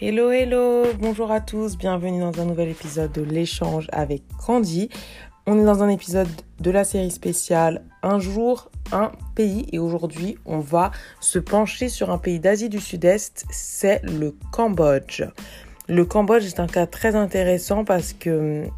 Hello, 0.00 0.30
hello, 0.30 0.84
bonjour 1.00 1.32
à 1.32 1.40
tous, 1.40 1.76
bienvenue 1.76 2.20
dans 2.20 2.40
un 2.40 2.44
nouvel 2.44 2.68
épisode 2.68 3.10
de 3.10 3.22
l'échange 3.22 3.88
avec 3.90 4.22
Candy. 4.46 4.90
On 5.44 5.58
est 5.58 5.64
dans 5.64 5.82
un 5.82 5.88
épisode 5.88 6.28
de 6.60 6.70
la 6.70 6.84
série 6.84 7.10
spéciale 7.10 7.82
Un 8.04 8.20
jour, 8.20 8.70
un 8.92 9.10
pays 9.34 9.66
et 9.72 9.80
aujourd'hui 9.80 10.38
on 10.46 10.60
va 10.60 10.92
se 11.18 11.40
pencher 11.40 11.88
sur 11.88 12.12
un 12.12 12.18
pays 12.18 12.38
d'Asie 12.38 12.68
du 12.68 12.78
Sud-Est, 12.78 13.44
c'est 13.50 14.00
le 14.04 14.36
Cambodge. 14.52 15.24
Le 15.88 16.04
Cambodge 16.04 16.44
est 16.44 16.60
un 16.60 16.68
cas 16.68 16.86
très 16.86 17.16
intéressant 17.16 17.84
parce 17.84 18.12
que 18.12 18.66
hum, 18.66 18.70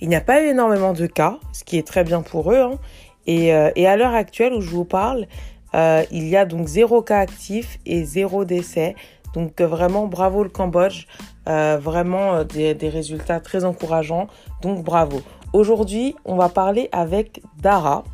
il 0.00 0.08
n'y 0.08 0.14
a 0.14 0.20
pas 0.20 0.44
eu 0.44 0.46
énormément 0.46 0.92
de 0.92 1.06
cas, 1.06 1.40
ce 1.52 1.64
qui 1.64 1.76
est 1.76 1.86
très 1.86 2.04
bien 2.04 2.22
pour 2.22 2.52
eux. 2.52 2.60
Hein. 2.60 2.78
Et, 3.26 3.52
euh, 3.52 3.72
et, 3.74 3.88
à 3.88 3.96
l'heure 3.96 4.14
actuelle 4.14 4.52
où 4.52 4.60
je 4.60 4.70
vous 4.70 4.84
parle, 4.84 5.26
euh, 5.74 6.04
il 6.12 6.28
y 6.28 6.36
a 6.36 6.44
donc 6.44 6.68
zéro 6.68 7.02
cas 7.02 7.18
actif 7.18 7.80
et 7.84 8.04
zéro 8.04 8.44
décès. 8.44 8.94
Donc 9.34 9.60
euh, 9.60 9.66
vraiment 9.66 10.06
bravo 10.06 10.42
le 10.42 10.48
Cambodge, 10.48 11.06
euh, 11.48 11.78
vraiment 11.80 12.36
euh, 12.36 12.44
des, 12.44 12.88
résultats 12.88 13.40
très 13.40 13.64
encourageants. 13.64 14.28
Donc 14.62 14.82
bravo. 14.84 15.20
Aujourd'hui, 15.52 16.16
on 16.24 16.36
va 16.36 16.48
parler 16.48 16.88
avec 16.92 17.42
Dara. 17.60 18.04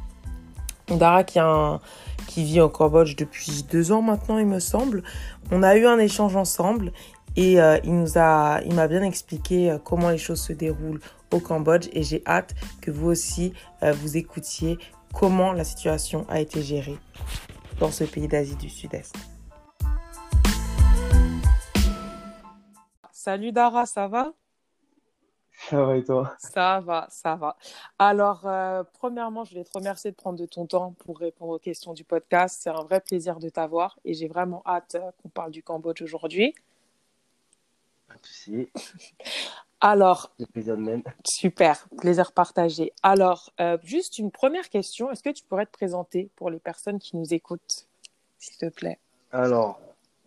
Dara 0.88 1.23
qui, 1.23 1.38
vit 2.45 2.61
au 2.61 2.69
Cambodge 2.69 3.14
depuis 3.16 3.64
deux 3.70 3.92
ans 3.92 4.02
maintenant, 4.02 4.38
il 4.38 4.47
me 4.47 4.59
semble. 4.59 5.02
On 5.52 5.62
a 5.62 5.77
eu 5.77 5.87
un 5.87 5.98
échange 5.98 6.34
ensemble 6.34 6.92
et 7.37 7.59
il 7.84 7.95
nous 7.95 8.19
a, 8.19 8.61
m'a 8.73 8.89
bien 8.89 9.02
expliqué 9.05 9.77
comment 9.84 10.11
les 10.11 10.19
choses 10.19 10.41
se 10.41 10.52
déroulent 10.52 11.00
au 11.33 11.39
Cambodge 11.39 11.89
et 11.92 12.02
j'ai 12.02 12.25
hâte 12.27 12.55
que 12.80 12.91
vous 12.91 13.09
aussi 13.09 13.52
vous 13.83 14.16
écoutiez 14.16 14.78
comment 15.14 15.52
la 15.52 15.62
situation 15.62 16.27
a 16.28 16.41
été 16.41 16.61
gérée 16.61 16.98
dans 17.78 17.92
ce 17.92 18.03
pays 18.03 18.27
d'Asie 18.27 18.56
du 18.56 18.69
Sud-Est. 18.69 19.14
Salut 23.22 23.52
Dara, 23.52 23.84
ça 23.84 24.08
va? 24.08 24.32
Ça 25.68 25.84
va 25.84 25.94
et 25.98 26.02
toi? 26.02 26.34
Ça 26.38 26.80
va, 26.80 27.06
ça 27.10 27.36
va. 27.36 27.54
Alors, 27.98 28.46
euh, 28.46 28.82
premièrement, 28.94 29.44
je 29.44 29.50
voulais 29.50 29.64
te 29.64 29.76
remercier 29.76 30.10
de 30.10 30.16
prendre 30.16 30.38
de 30.38 30.46
ton 30.46 30.64
temps 30.64 30.92
pour 31.00 31.18
répondre 31.18 31.52
aux 31.52 31.58
questions 31.58 31.92
du 31.92 32.02
podcast. 32.02 32.60
C'est 32.62 32.70
un 32.70 32.82
vrai 32.82 33.02
plaisir 33.02 33.38
de 33.38 33.50
t'avoir 33.50 33.98
et 34.06 34.14
j'ai 34.14 34.26
vraiment 34.26 34.62
hâte 34.64 34.94
euh, 34.94 35.10
qu'on 35.22 35.28
parle 35.28 35.50
du 35.50 35.62
Cambodge 35.62 36.00
aujourd'hui. 36.00 36.54
Pas 38.08 38.14
de 38.14 38.26
souci. 38.26 38.70
Alors, 39.82 40.30
plaisir 40.54 40.78
de 40.78 40.82
même. 40.82 41.02
super, 41.22 41.91
plaisir 41.98 42.32
partagé. 42.32 42.91
Alors, 43.02 43.52
euh, 43.60 43.76
juste 43.82 44.16
une 44.18 44.30
première 44.30 44.70
question. 44.70 45.10
Est-ce 45.10 45.22
que 45.22 45.28
tu 45.28 45.44
pourrais 45.44 45.66
te 45.66 45.72
présenter 45.72 46.30
pour 46.36 46.48
les 46.48 46.58
personnes 46.58 46.98
qui 46.98 47.18
nous 47.18 47.34
écoutent, 47.34 47.86
s'il 48.38 48.56
te 48.56 48.74
plaît? 48.74 48.98
Alors, 49.30 49.78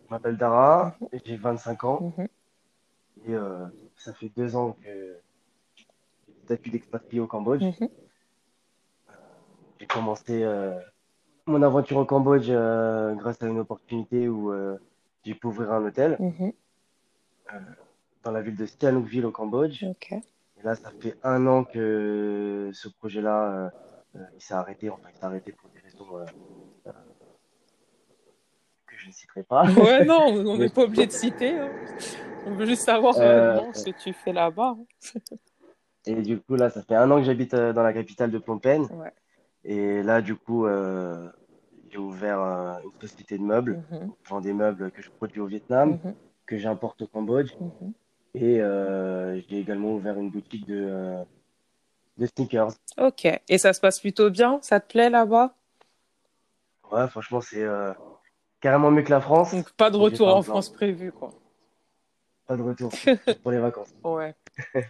je 0.04 0.10
m'appelle 0.10 0.36
Dara, 0.36 0.94
Mhm. 1.00 1.08
j'ai 1.24 1.36
25 1.36 1.82
ans 1.82 2.14
Mhm. 2.16 2.28
Et 3.26 3.34
euh, 3.34 3.66
ça 3.96 4.12
fait 4.12 4.28
deux 4.28 4.56
ans 4.56 4.72
que 4.72 5.18
j'ai 5.76 5.86
statut 6.44 6.70
d'expatrié 6.70 7.20
au 7.20 7.26
Cambodge. 7.26 7.62
Mhm. 7.62 7.88
J'ai 9.80 9.86
commencé 9.86 10.42
euh, 10.42 10.78
mon 11.46 11.62
aventure 11.62 11.98
au 11.98 12.04
Cambodge 12.04 12.48
euh, 12.50 13.14
grâce 13.14 13.42
à 13.42 13.46
une 13.46 13.58
opportunité 13.58 14.28
où 14.28 14.52
euh, 14.52 14.78
j'ai 15.24 15.34
pu 15.34 15.46
ouvrir 15.46 15.72
un 15.72 15.84
hôtel 15.84 16.16
Mhm. 16.20 16.52
dans 18.22 18.30
la 18.32 18.40
ville 18.42 18.56
de 18.56 18.66
Sihanoukville 18.66 19.26
au 19.26 19.30
Cambodge. 19.30 19.82
Et 19.82 20.62
là, 20.62 20.74
ça 20.74 20.90
fait 21.00 21.16
un 21.22 21.46
an 21.46 21.64
que 21.64 22.70
ce 22.72 22.88
projet-là, 22.88 23.52
euh, 23.52 23.70
euh, 24.16 24.24
il 24.34 24.40
s'est 24.40 24.54
arrêté. 24.54 24.88
Enfin, 24.90 25.08
il 25.12 25.18
s'est 25.18 25.24
arrêté 25.24 25.52
pour 25.52 25.68
des 25.70 25.80
raisons 25.80 26.16
euh, 26.16 26.24
euh, 26.24 26.26
je 29.04 29.08
ne 29.08 29.12
citerai 29.12 29.42
pas. 29.44 29.64
Ouais, 29.66 30.04
non, 30.08 30.26
on 30.46 30.56
n'est 30.56 30.68
pas 30.68 30.82
obligé 30.82 31.06
de 31.06 31.12
citer. 31.12 31.56
hein. 31.58 31.70
On 32.46 32.54
veut 32.54 32.66
juste 32.66 32.84
savoir 32.84 33.16
Euh, 33.20 33.58
euh, 33.58 33.72
ce 33.74 33.84
que 33.86 33.90
tu 33.90 34.12
fais 34.12 34.32
là-bas. 34.32 34.76
hein. 34.78 34.84
Et 36.06 36.14
du 36.16 36.38
coup, 36.38 36.56
là, 36.56 36.68
ça 36.70 36.82
fait 36.82 36.94
un 36.94 37.10
an 37.10 37.18
que 37.18 37.24
j'habite 37.24 37.54
euh, 37.54 37.72
dans 37.72 37.82
la 37.82 37.92
capitale 37.92 38.30
de 38.30 38.38
Phnom 38.38 38.58
Penh. 38.58 38.82
Ouais. 38.90 39.12
Et 39.64 40.02
là, 40.02 40.20
du 40.20 40.34
coup, 40.34 40.66
euh, 40.66 41.30
j'ai 41.90 41.98
ouvert 41.98 42.40
euh, 42.40 42.74
une 42.84 42.92
société 43.08 43.38
de 43.38 43.42
meubles. 43.42 43.82
Je 44.24 44.28
vends 44.28 44.40
des 44.40 44.52
meubles 44.52 44.90
que 44.90 45.00
je 45.02 45.08
produis 45.16 45.40
au 45.40 45.46
Vietnam, 45.46 45.98
Mhm. 46.04 46.14
que 46.46 46.58
j'importe 46.58 47.02
au 47.02 47.06
Cambodge. 47.06 47.52
Mhm. 47.60 47.92
Et 48.34 48.56
j'ai 49.48 49.58
également 49.58 49.92
ouvert 49.94 50.18
une 50.18 50.30
boutique 50.30 50.66
de, 50.66 51.16
de 52.18 52.26
sneakers. 52.26 52.72
Ok. 52.98 53.26
Et 53.48 53.58
ça 53.58 53.72
se 53.72 53.80
passe 53.80 54.00
plutôt 54.00 54.30
bien? 54.30 54.58
Ça 54.62 54.80
te 54.80 54.88
plaît 54.92 55.08
là-bas? 55.10 55.54
Ouais, 56.92 57.08
franchement, 57.08 57.40
c'est 57.40 57.64
carrément 58.64 58.90
mieux 58.90 59.02
que 59.02 59.10
la 59.10 59.20
France. 59.20 59.54
Donc, 59.54 59.70
pas 59.72 59.90
de 59.90 59.98
retour 59.98 60.26
pas 60.26 60.34
en. 60.36 60.42
France 60.42 60.70
prévu, 60.70 61.12
quoi. 61.12 61.34
Pas 62.46 62.56
de 62.56 62.62
retour 62.62 62.90
pour 63.42 63.52
les 63.52 63.58
vacances. 63.58 63.94
Ouais. 64.02 64.34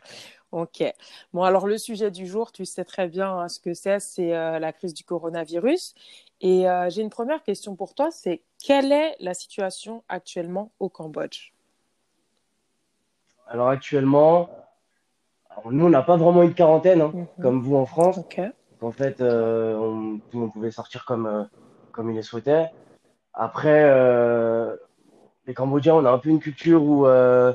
Ok. 0.53 0.85
Bon, 1.33 1.43
alors 1.43 1.67
le 1.67 1.77
sujet 1.79 2.13
du 2.13 2.29
jour, 2.29 2.53
tu 2.53 2.65
sais 2.65 2.85
très 2.85 3.09
bien 3.09 3.29
hein, 3.29 3.49
ce 3.49 3.59
que 3.59 3.75
c'est, 3.75 3.99
c'est 3.99 4.37
euh, 4.37 4.61
la 4.61 4.73
crise 4.73 4.95
du 4.95 5.03
coronavirus. 5.03 5.95
Et 6.41 6.71
euh, 6.71 6.89
j'ai 6.91 7.03
une 7.03 7.11
première 7.11 7.43
question 7.43 7.75
pour 7.75 7.97
toi, 7.97 8.13
c'est 8.13 8.41
quelle 8.65 8.93
est 8.93 9.17
la 9.19 9.35
situation 9.35 10.05
actuellement 10.09 10.71
au 10.79 10.89
Cambodge? 10.89 11.51
Alors 13.49 13.69
actuellement, 13.69 14.49
alors, 15.51 15.73
nous, 15.73 15.87
on 15.87 15.91
n'a 15.91 16.03
pas 16.03 16.17
vraiment 16.17 16.45
une 16.45 16.55
quarantaine, 16.55 17.01
hein, 17.01 17.11
Mhm. 17.13 17.27
comme 17.43 17.61
vous 17.61 17.75
en 17.75 17.87
France. 17.87 18.19
Ok. 18.19 18.41
En 18.81 18.93
fait, 18.93 19.21
euh, 19.21 19.75
on, 19.77 20.19
tout 20.19 20.23
le 20.35 20.39
monde 20.39 20.53
pouvait 20.53 20.71
sortir 20.71 21.05
comme, 21.05 21.27
euh, 21.27 21.43
comme 21.91 22.13
il 22.13 22.15
le 22.15 22.23
souhaitait. 22.23 22.71
Après, 23.35 23.85
euh, 23.85 24.77
les 25.47 25.55
Cambodgiens, 25.55 25.95
on 25.97 26.05
a 26.05 26.11
un 26.11 26.19
peu 26.19 26.29
une 26.31 26.41
culture 26.41 26.83
où 26.83 27.07
euh, 27.07 27.53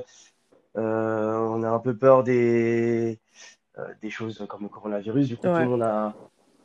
euh, 0.78 1.38
on 1.38 1.64
a 1.64 1.70
un 1.70 1.80
peu 1.80 1.96
peur 1.96 2.24
des, 2.24 3.20
des 4.02 4.10
choses 4.10 4.46
comme 4.50 4.64
le 4.64 4.70
coronavirus. 4.70 5.28
Du 5.30 5.38
coup, 5.38 5.48
tout 5.48 5.62
le 5.62 5.70
monde 5.70 5.84
a, 5.84 6.16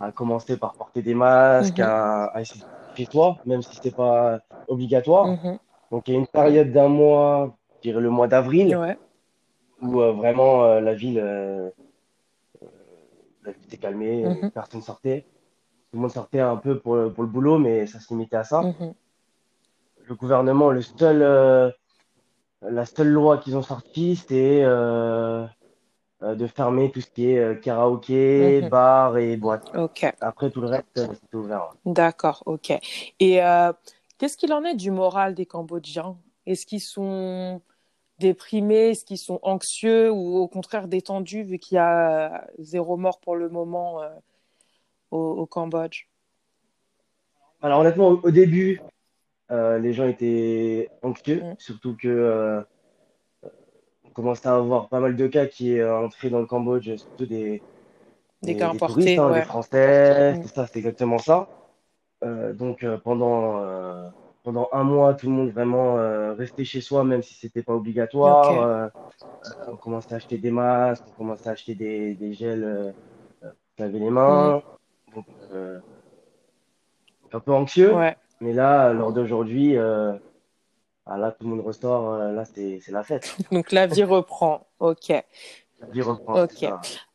a 0.00 0.12
commencé 0.12 0.56
par 0.56 0.74
porter 0.74 1.02
des 1.02 1.14
masques, 1.14 1.78
Mhm. 1.78 1.84
à, 1.86 2.24
à 2.26 2.40
essayer 2.40 2.60
de 2.62 2.96
chez 2.96 3.06
toi, 3.06 3.38
même 3.46 3.62
si 3.62 3.74
c'était 3.76 3.90
pas 3.92 4.40
obligatoire. 4.68 5.26
Mhm. 5.26 5.58
Donc, 5.90 6.08
il 6.08 6.14
y 6.14 6.16
a 6.16 6.20
une 6.20 6.26
période 6.26 6.72
d'un 6.72 6.88
mois, 6.88 7.56
je 7.82 7.90
dirais 7.90 8.00
le 8.02 8.10
mois 8.10 8.26
d'avril, 8.28 8.76
Ouais. 8.76 8.98
où 9.82 9.90
vraiment 10.00 10.80
la 10.80 10.94
ville, 10.94 11.20
s'est 13.68 13.76
calmée, 13.78 14.24
Mhm. 14.24 14.50
personne 14.50 14.82
sortait. 14.82 15.26
Tout 15.90 15.98
le 15.98 16.00
monde 16.00 16.10
sortait 16.10 16.40
un 16.40 16.56
peu 16.56 16.78
pour, 16.78 16.96
le- 16.96 17.12
pour 17.12 17.22
le 17.24 17.30
boulot, 17.30 17.58
mais 17.58 17.86
ça 17.86 18.00
se 18.00 18.08
limitait 18.12 18.36
à 18.36 18.44
ça. 18.44 18.62
Mhm. 18.62 18.94
Le 20.06 20.14
gouvernement, 20.14 20.70
le 20.70 20.82
seul, 20.82 21.22
euh, 21.22 21.70
la 22.62 22.84
seule 22.84 23.08
loi 23.08 23.38
qu'ils 23.38 23.56
ont 23.56 23.62
sortie, 23.62 24.16
c'était 24.16 24.60
euh, 24.62 25.46
euh, 26.22 26.34
de 26.34 26.46
fermer 26.46 26.90
tout 26.90 27.00
ce 27.00 27.10
qui 27.10 27.30
est 27.30 27.62
karaoké, 27.62 28.60
Mhm. 28.62 28.68
bar 28.68 29.16
et 29.18 29.36
boîte. 29.36 29.72
Après, 30.20 30.50
tout 30.50 30.60
le 30.60 30.68
reste, 30.68 30.86
c'était 30.94 31.36
ouvert. 31.36 31.70
D'accord. 31.86 32.42
Ok. 32.46 32.70
Et 33.20 33.36
qu'est-ce 34.18 34.36
qu'il 34.36 34.52
en 34.52 34.64
est 34.64 34.74
du 34.74 34.90
moral 34.90 35.34
des 35.34 35.46
Cambodgiens? 35.46 36.16
Est-ce 36.46 36.66
qu'ils 36.66 36.82
sont 36.82 37.62
déprimés? 38.18 38.90
Est-ce 38.90 39.04
qu'ils 39.04 39.18
sont 39.18 39.38
anxieux 39.42 40.10
ou 40.10 40.36
au 40.36 40.48
contraire 40.48 40.86
détendus 40.88 41.42
vu 41.42 41.58
qu'il 41.58 41.76
y 41.76 41.78
a 41.78 42.46
zéro 42.58 42.96
mort 42.98 43.20
pour 43.20 43.36
le 43.36 43.48
moment 43.48 44.02
au, 45.10 45.18
au 45.18 45.46
Cambodge? 45.46 46.08
Alors 47.62 47.80
honnêtement, 47.80 48.08
au 48.08 48.30
début, 48.30 48.80
euh, 49.50 49.78
les 49.78 49.92
gens 49.92 50.06
étaient 50.06 50.88
anxieux, 51.02 51.42
Mm. 51.42 51.54
surtout 51.58 51.96
que 51.96 52.08
euh, 52.08 52.60
on 54.04 54.10
commençait 54.10 54.48
à 54.48 54.54
avoir 54.56 54.88
pas 54.88 55.00
mal 55.00 55.16
de 55.16 55.26
cas 55.26 55.46
qui 55.46 55.72
est 55.74 55.84
entrés 55.84 56.30
dans 56.30 56.40
le 56.40 56.46
Cambodge, 56.46 56.96
surtout 56.96 57.26
des, 57.26 57.62
Des 58.42 58.52
des, 58.52 58.56
cas 58.56 58.68
des 58.68 58.76
importés, 58.76 58.92
touristes, 58.94 59.18
hein, 59.18 59.30
ouais. 59.30 59.40
des 59.40 59.46
Français, 59.46 60.32
Mm. 60.34 60.42
c'est 60.42 60.54
ça, 60.54 60.66
c'est 60.66 60.78
exactement 60.78 61.18
ça. 61.18 61.48
Euh, 62.24 62.52
donc 62.54 62.84
euh, 62.84 62.96
pendant 62.98 63.62
euh, 63.62 64.08
pendant 64.44 64.68
un 64.72 64.84
mois, 64.84 65.14
tout 65.14 65.26
le 65.26 65.32
monde 65.32 65.50
vraiment 65.50 65.98
euh, 65.98 66.32
restait 66.34 66.64
chez 66.64 66.80
soi, 66.80 67.04
même 67.04 67.22
si 67.22 67.34
c'était 67.34 67.62
pas 67.62 67.74
obligatoire. 67.74 68.50
Euh, 68.62 68.86
euh, 69.46 69.72
on 69.72 69.76
commençait 69.76 70.14
à 70.14 70.16
acheter 70.16 70.38
des 70.38 70.50
masques, 70.50 71.04
on 71.08 71.12
commençait 71.12 71.48
à 71.48 71.52
acheter 71.52 71.74
des, 71.74 72.14
des 72.14 72.32
gels 72.32 72.64
euh, 72.64 72.92
euh, 73.42 73.50
pour 73.76 73.84
laver 73.84 73.98
les 73.98 74.10
mains. 74.10 74.62
Donc 75.14 75.26
euh, 75.52 75.80
un 77.32 77.40
peu 77.40 77.52
anxieux. 77.52 77.94
Ouais. 77.94 78.16
Mais 78.40 78.52
là, 78.52 78.92
lors 78.92 79.12
d'aujourd'hui, 79.12 79.76
euh, 79.76 80.12
ah, 81.06 81.18
là, 81.18 81.32
tout 81.32 81.44
le 81.44 81.50
monde 81.50 81.64
ressort. 81.64 82.14
euh, 82.14 82.32
là, 82.32 82.44
c'est 82.44 82.80
la 82.88 83.02
fête. 83.02 83.36
Donc 83.52 83.72
la 83.72 83.86
vie 83.86 84.04
reprend. 84.04 84.66
Ok. 84.78 85.08
La 85.08 85.86
vie 85.90 86.02
reprend. 86.02 86.42
Ok. 86.42 86.66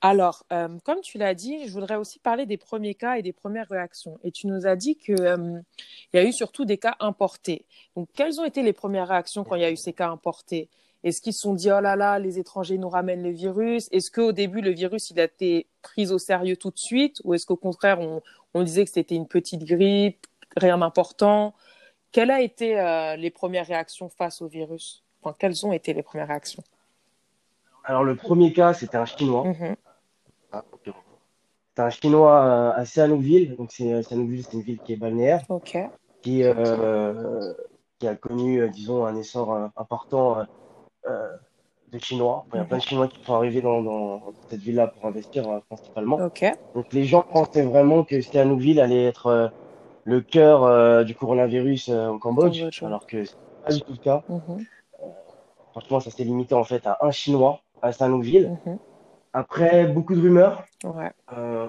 Alors, 0.01 0.45
euh, 0.53 0.67
comme 0.85 1.01
tu 1.01 1.17
l'as 1.17 1.33
dit, 1.33 1.67
je 1.67 1.73
voudrais 1.73 1.95
aussi 1.95 2.19
parler 2.19 2.45
des 2.45 2.57
premiers 2.57 2.93
cas 2.93 3.15
et 3.15 3.21
des 3.21 3.33
premières 3.33 3.67
réactions. 3.67 4.19
Et 4.23 4.31
tu 4.31 4.47
nous 4.47 4.67
as 4.67 4.75
dit 4.75 4.95
que 4.95 5.13
euh, 5.13 5.59
il 6.13 6.17
y 6.17 6.19
a 6.19 6.23
eu 6.23 6.31
surtout 6.31 6.65
des 6.65 6.77
cas 6.77 6.95
importés. 6.99 7.65
Donc, 7.95 8.09
quelles 8.13 8.39
ont 8.39 8.45
été 8.45 8.61
les 8.61 8.73
premières 8.73 9.07
réactions 9.07 9.43
quand 9.43 9.55
il 9.55 9.61
y 9.61 9.65
a 9.65 9.71
eu 9.71 9.77
ces 9.77 9.93
cas 9.93 10.09
importés? 10.09 10.69
Est-ce 11.03 11.21
qu'ils 11.21 11.33
se 11.33 11.39
sont 11.39 11.53
dit 11.53 11.71
oh 11.71 11.79
là 11.79 11.95
là, 11.95 12.19
les 12.19 12.39
étrangers 12.39 12.77
nous 12.77 12.89
ramènent 12.89 13.23
le 13.23 13.31
virus? 13.31 13.87
Est-ce 13.91 14.11
qu'au 14.11 14.33
début 14.33 14.59
le 14.59 14.71
virus 14.71 15.09
il 15.11 15.19
a 15.19 15.23
été 15.23 15.67
pris 15.81 16.11
au 16.11 16.17
sérieux 16.17 16.57
tout 16.57 16.71
de 16.71 16.77
suite, 16.77 17.21
ou 17.23 17.33
est-ce 17.33 17.45
qu'au 17.45 17.55
contraire 17.55 18.01
on, 18.01 18.21
on 18.53 18.63
disait 18.63 18.83
que 18.83 18.91
c'était 18.91 19.15
une 19.15 19.27
petite 19.27 19.63
grippe, 19.63 20.27
rien 20.57 20.77
d'important 20.77 21.53
Quelles 22.11 22.31
ont 22.31 22.37
été 22.37 22.79
euh, 22.79 23.15
les 23.15 23.29
premières 23.29 23.67
réactions 23.67 24.09
face 24.09 24.41
au 24.41 24.47
virus? 24.47 25.03
Enfin, 25.21 25.35
quelles 25.37 25.65
ont 25.65 25.71
été 25.73 25.93
les 25.93 26.03
premières 26.03 26.27
réactions? 26.27 26.63
Alors, 27.83 28.03
le 28.03 28.15
premier 28.15 28.53
cas, 28.53 28.73
c'était 28.73 28.97
un 28.97 29.05
Chinois. 29.05 29.43
Mhm. 29.45 29.75
Ah. 30.51 30.63
C'était 30.83 31.81
un 31.81 31.89
Chinois 31.89 32.43
euh, 32.43 32.71
à 32.81 32.85
Sihanoukville. 32.85 33.55
Donc, 33.55 33.71
c'est 33.71 34.03
Sihanoukville, 34.03 34.43
c'est 34.43 34.53
une 34.53 34.61
ville 34.61 34.79
qui 34.79 34.93
est 34.93 34.97
balnéaire, 34.97 35.41
Ok. 35.49 35.77
qui, 36.21 36.43
euh, 36.43 37.53
qui 37.99 38.07
a 38.07 38.15
connu, 38.15 38.61
euh, 38.61 38.67
disons, 38.69 39.05
un 39.05 39.15
essor 39.15 39.53
euh, 39.53 39.67
important 39.77 40.39
euh, 40.39 40.43
euh, 41.07 41.29
de 41.91 41.99
Chinois. 41.99 42.45
Il 42.53 42.57
y 42.57 42.59
a 42.59 42.65
plein 42.65 42.77
de 42.77 42.81
Chinois 42.81 43.07
qui 43.07 43.23
sont 43.23 43.33
arrivés 43.33 43.61
dans, 43.61 43.81
dans 43.81 44.21
cette 44.49 44.59
ville-là 44.61 44.87
pour 44.87 45.05
investir 45.05 45.49
euh, 45.49 45.59
principalement. 45.69 46.17
Donc, 46.17 46.91
les 46.91 47.05
gens 47.05 47.21
pensaient 47.21 47.63
vraiment 47.63 48.03
que 48.03 48.19
Sihanoukville 48.19 48.79
allait 48.81 49.05
être 49.05 49.27
euh, 49.27 49.47
le 50.09 50.21
cœur 50.21 50.63
euh, 50.63 51.03
du 51.03 51.13
coronavirus 51.13 51.89
euh, 51.89 52.07
au 52.09 52.17
Cambodge, 52.17 52.81
alors 52.83 53.05
que 53.05 53.25
c'est 53.25 53.35
pas 53.63 53.73
du 53.73 53.81
tout 53.81 53.91
le 53.91 53.97
cas. 53.97 54.23
Mhm. 54.27 54.65
Franchement, 55.71 55.99
ça 55.99 56.09
s'est 56.09 56.23
limité 56.23 56.55
en 56.55 56.63
fait 56.63 56.85
à 56.87 56.97
un 57.01 57.11
Chinois 57.11 57.61
à 57.81 57.91
Sihanoukville. 57.91 58.57
Mhm. 58.65 58.77
Après, 59.33 59.85
beaucoup 59.85 60.15
de 60.15 60.21
rumeurs. 60.21 60.63
Ouais. 60.83 61.11
Euh, 61.37 61.67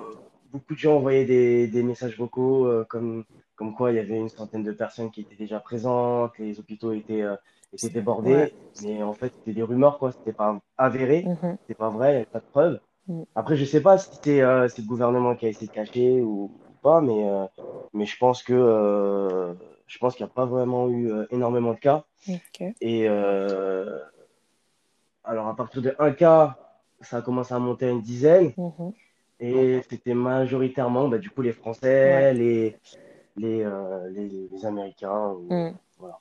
beaucoup 0.52 0.72
de 0.75 0.78
gens 0.78 0.96
envoyaient 0.96 1.26
des, 1.26 1.69
des 1.69 1.82
messages 1.82 2.16
vocaux 2.19 2.64
euh, 2.66 2.87
comme, 2.88 3.25
comme 3.56 3.75
quoi 3.75 3.92
il 3.92 3.96
y 3.96 4.00
avait 4.00 4.16
une 4.16 4.31
centaine 4.31 4.64
de 4.64 4.72
personnes 4.72 5.10
qui 5.10 5.20
étaient 5.20 5.37
déjà 5.37 5.60
présentes, 5.60 6.32
les 6.38 6.58
hôpitaux 6.58 6.92
étaient, 6.92 7.22
euh, 7.22 7.37
étaient 7.75 7.90
débordés. 7.90 8.34
Ouais. 8.34 8.54
Mais 8.82 9.02
en 9.02 9.12
fait, 9.12 9.32
c'était 9.37 9.52
des 9.52 9.62
rumeurs, 9.62 9.98
quoi. 9.98 10.12
C'était 10.12 10.32
pas 10.32 10.58
avéré, 10.78 11.25
Mhm. 11.26 11.58
c'était 11.60 11.75
pas 11.75 11.90
vrai, 11.90 12.08
il 12.08 12.12
n'y 12.12 12.16
avait 12.16 12.25
pas 12.25 12.40
de 12.40 12.50
preuves. 12.50 12.81
Mm. 13.06 13.22
Après, 13.34 13.56
je 13.56 13.64
sais 13.66 13.82
pas 13.82 13.98
si 13.98 14.08
c'était 14.14 14.40
euh, 14.40 14.66
c'est 14.69 14.81
le 14.82 14.88
gouvernement 14.88 15.34
qui 15.34 15.44
a 15.44 15.50
essayé 15.50 15.66
de 15.66 15.72
cacher 15.72 16.22
ou 16.22 16.50
pas, 16.80 17.00
mais, 17.00 17.28
euh, 17.28 17.46
mais 17.92 18.06
je 18.06 18.16
pense 18.18 18.42
que 18.42 18.52
euh, 18.52 19.54
je 19.86 19.98
pense 19.98 20.14
qu'il 20.14 20.24
n'y 20.24 20.30
a 20.30 20.34
pas 20.34 20.46
vraiment 20.46 20.88
eu 20.88 21.10
euh, 21.12 21.26
énormément 21.30 21.72
de 21.72 21.78
cas. 21.78 22.04
Et 22.80 23.08
alors, 25.24 25.48
à 25.48 25.54
partir 25.56 25.82
de 25.82 25.94
un 25.98 26.12
cas, 26.12 26.56
ça 27.00 27.18
a 27.18 27.22
commencé 27.22 27.54
à 27.54 27.58
monter 27.58 27.86
à 27.86 27.90
une 27.90 28.00
dizaine. 28.02 28.52
Mhm. 28.56 28.92
Et 29.40 29.80
c'était 29.88 30.14
majoritairement, 30.14 31.08
bah, 31.08 31.18
du 31.18 31.30
coup, 31.30 31.42
les 31.42 31.52
Français, 31.52 32.12
Ouais. 32.12 32.34
les, 32.34 32.76
les, 33.36 33.62
euh, 33.62 34.08
les, 34.10 34.28
les 34.50 34.66
Américains, 34.66 35.34
Mm. 35.48 35.70
voilà. 35.98 36.18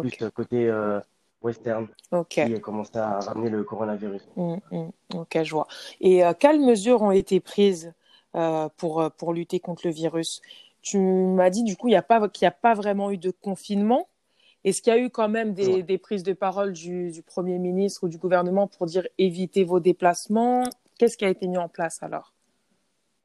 Plus 0.00 0.16
côté 0.30 0.68
euh, 0.68 1.00
western, 1.42 1.88
qui 2.28 2.40
a 2.40 2.60
commencé 2.60 2.96
à 2.96 3.18
ramener 3.20 3.50
le 3.50 3.64
coronavirus. 3.64 4.22
Mm, 4.36 4.56
mm. 4.70 4.90
Ok, 5.16 5.42
je 5.42 5.50
vois. 5.50 5.66
Et 6.00 6.24
euh, 6.24 6.32
quelles 6.38 6.60
mesures 6.60 7.02
ont 7.02 7.10
été 7.10 7.40
prises 7.40 7.92
euh, 8.34 8.68
pour, 8.76 9.00
euh, 9.00 9.08
pour 9.10 9.32
lutter 9.32 9.60
contre 9.60 9.86
le 9.86 9.92
virus? 9.92 10.40
Tu 10.82 10.98
m'as 10.98 11.50
dit 11.50 11.62
du 11.64 11.76
coup 11.76 11.88
il 11.88 11.92
n'y 11.92 11.96
a 11.96 12.02
pas, 12.02 12.28
qu'il 12.28 12.44
n'y 12.44 12.48
a 12.48 12.52
pas 12.52 12.74
vraiment 12.74 13.10
eu 13.10 13.18
de 13.18 13.30
confinement. 13.30 14.08
Est-ce 14.64 14.80
qu'il 14.82 14.92
y 14.94 14.96
a 14.96 14.98
eu 14.98 15.10
quand 15.10 15.28
même 15.28 15.52
des, 15.54 15.66
Ouais. 15.76 15.82
des 15.82 15.98
prises 15.98 16.22
de 16.22 16.32
parole 16.32 16.72
du, 16.72 17.10
du 17.10 17.22
Premier 17.22 17.58
ministre 17.58 18.04
ou 18.04 18.08
du 18.08 18.18
gouvernement 18.18 18.66
pour 18.66 18.86
dire 18.86 19.06
évitez 19.18 19.64
vos 19.64 19.80
déplacements? 19.80 20.64
Qu'est-ce 20.98 21.16
qui 21.16 21.24
a 21.24 21.28
été 21.28 21.46
mis 21.48 21.58
en 21.58 21.68
place 21.68 22.02
alors? 22.02 22.32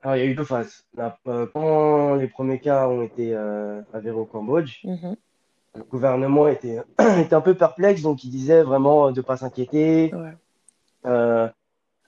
Alors, 0.01 0.15
il 0.15 0.19
y 0.19 0.21
a 0.23 0.25
eu 0.27 0.35
deux 0.35 0.45
phases. 0.45 0.85
Euh, 1.27 1.45
quand 1.53 2.15
les 2.15 2.27
premiers 2.27 2.59
cas 2.59 2.87
ont 2.87 3.01
été 3.03 3.33
euh, 3.33 3.81
avérés 3.93 4.15
au 4.17 4.25
Cambodge, 4.25 4.79
Mhm. 4.85 5.15
le 5.75 5.83
gouvernement 5.83 6.47
était, 6.47 6.79
était 7.19 7.33
un 7.35 7.41
peu 7.41 7.55
perplexe, 7.55 8.01
donc 8.01 8.23
il 8.23 8.29
disait 8.31 8.63
vraiment 8.63 9.11
de 9.11 9.17
ne 9.17 9.21
pas 9.25 9.35
s'inquiéter. 9.37 10.13
Ouais. 10.13 10.33
Euh, 11.05 11.49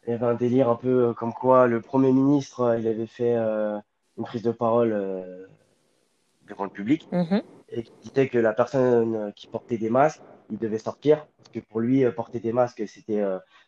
il 0.07 0.11
y 0.11 0.13
avait 0.13 0.25
un 0.25 0.33
délire 0.33 0.69
un 0.69 0.75
peu 0.75 1.09
euh, 1.09 1.13
comme 1.13 1.33
quoi 1.33 1.67
le 1.67 1.81
Premier 1.81 2.11
ministre, 2.11 2.61
euh, 2.61 2.79
il 2.79 2.87
avait 2.87 3.05
fait 3.07 3.35
euh, 3.35 3.77
une 4.17 4.23
prise 4.25 4.41
de 4.41 4.51
parole 4.51 4.91
devant 6.47 6.63
le 6.65 6.69
public 6.69 7.07
Mhm. 7.11 7.41
et 7.69 7.83
qui 7.83 7.91
disait 8.03 8.27
que 8.27 8.37
la 8.37 8.53
personne 8.53 9.31
qui 9.35 9.47
portait 9.47 9.77
des 9.77 9.89
masques, 9.89 10.21
il 10.49 10.57
devait 10.57 10.77
sortir 10.79 11.25
parce 11.37 11.49
que 11.49 11.59
pour 11.59 11.79
lui, 11.79 12.03
porter 12.11 12.39
des 12.39 12.51
masques, 12.51 12.83
c'était 12.87 13.23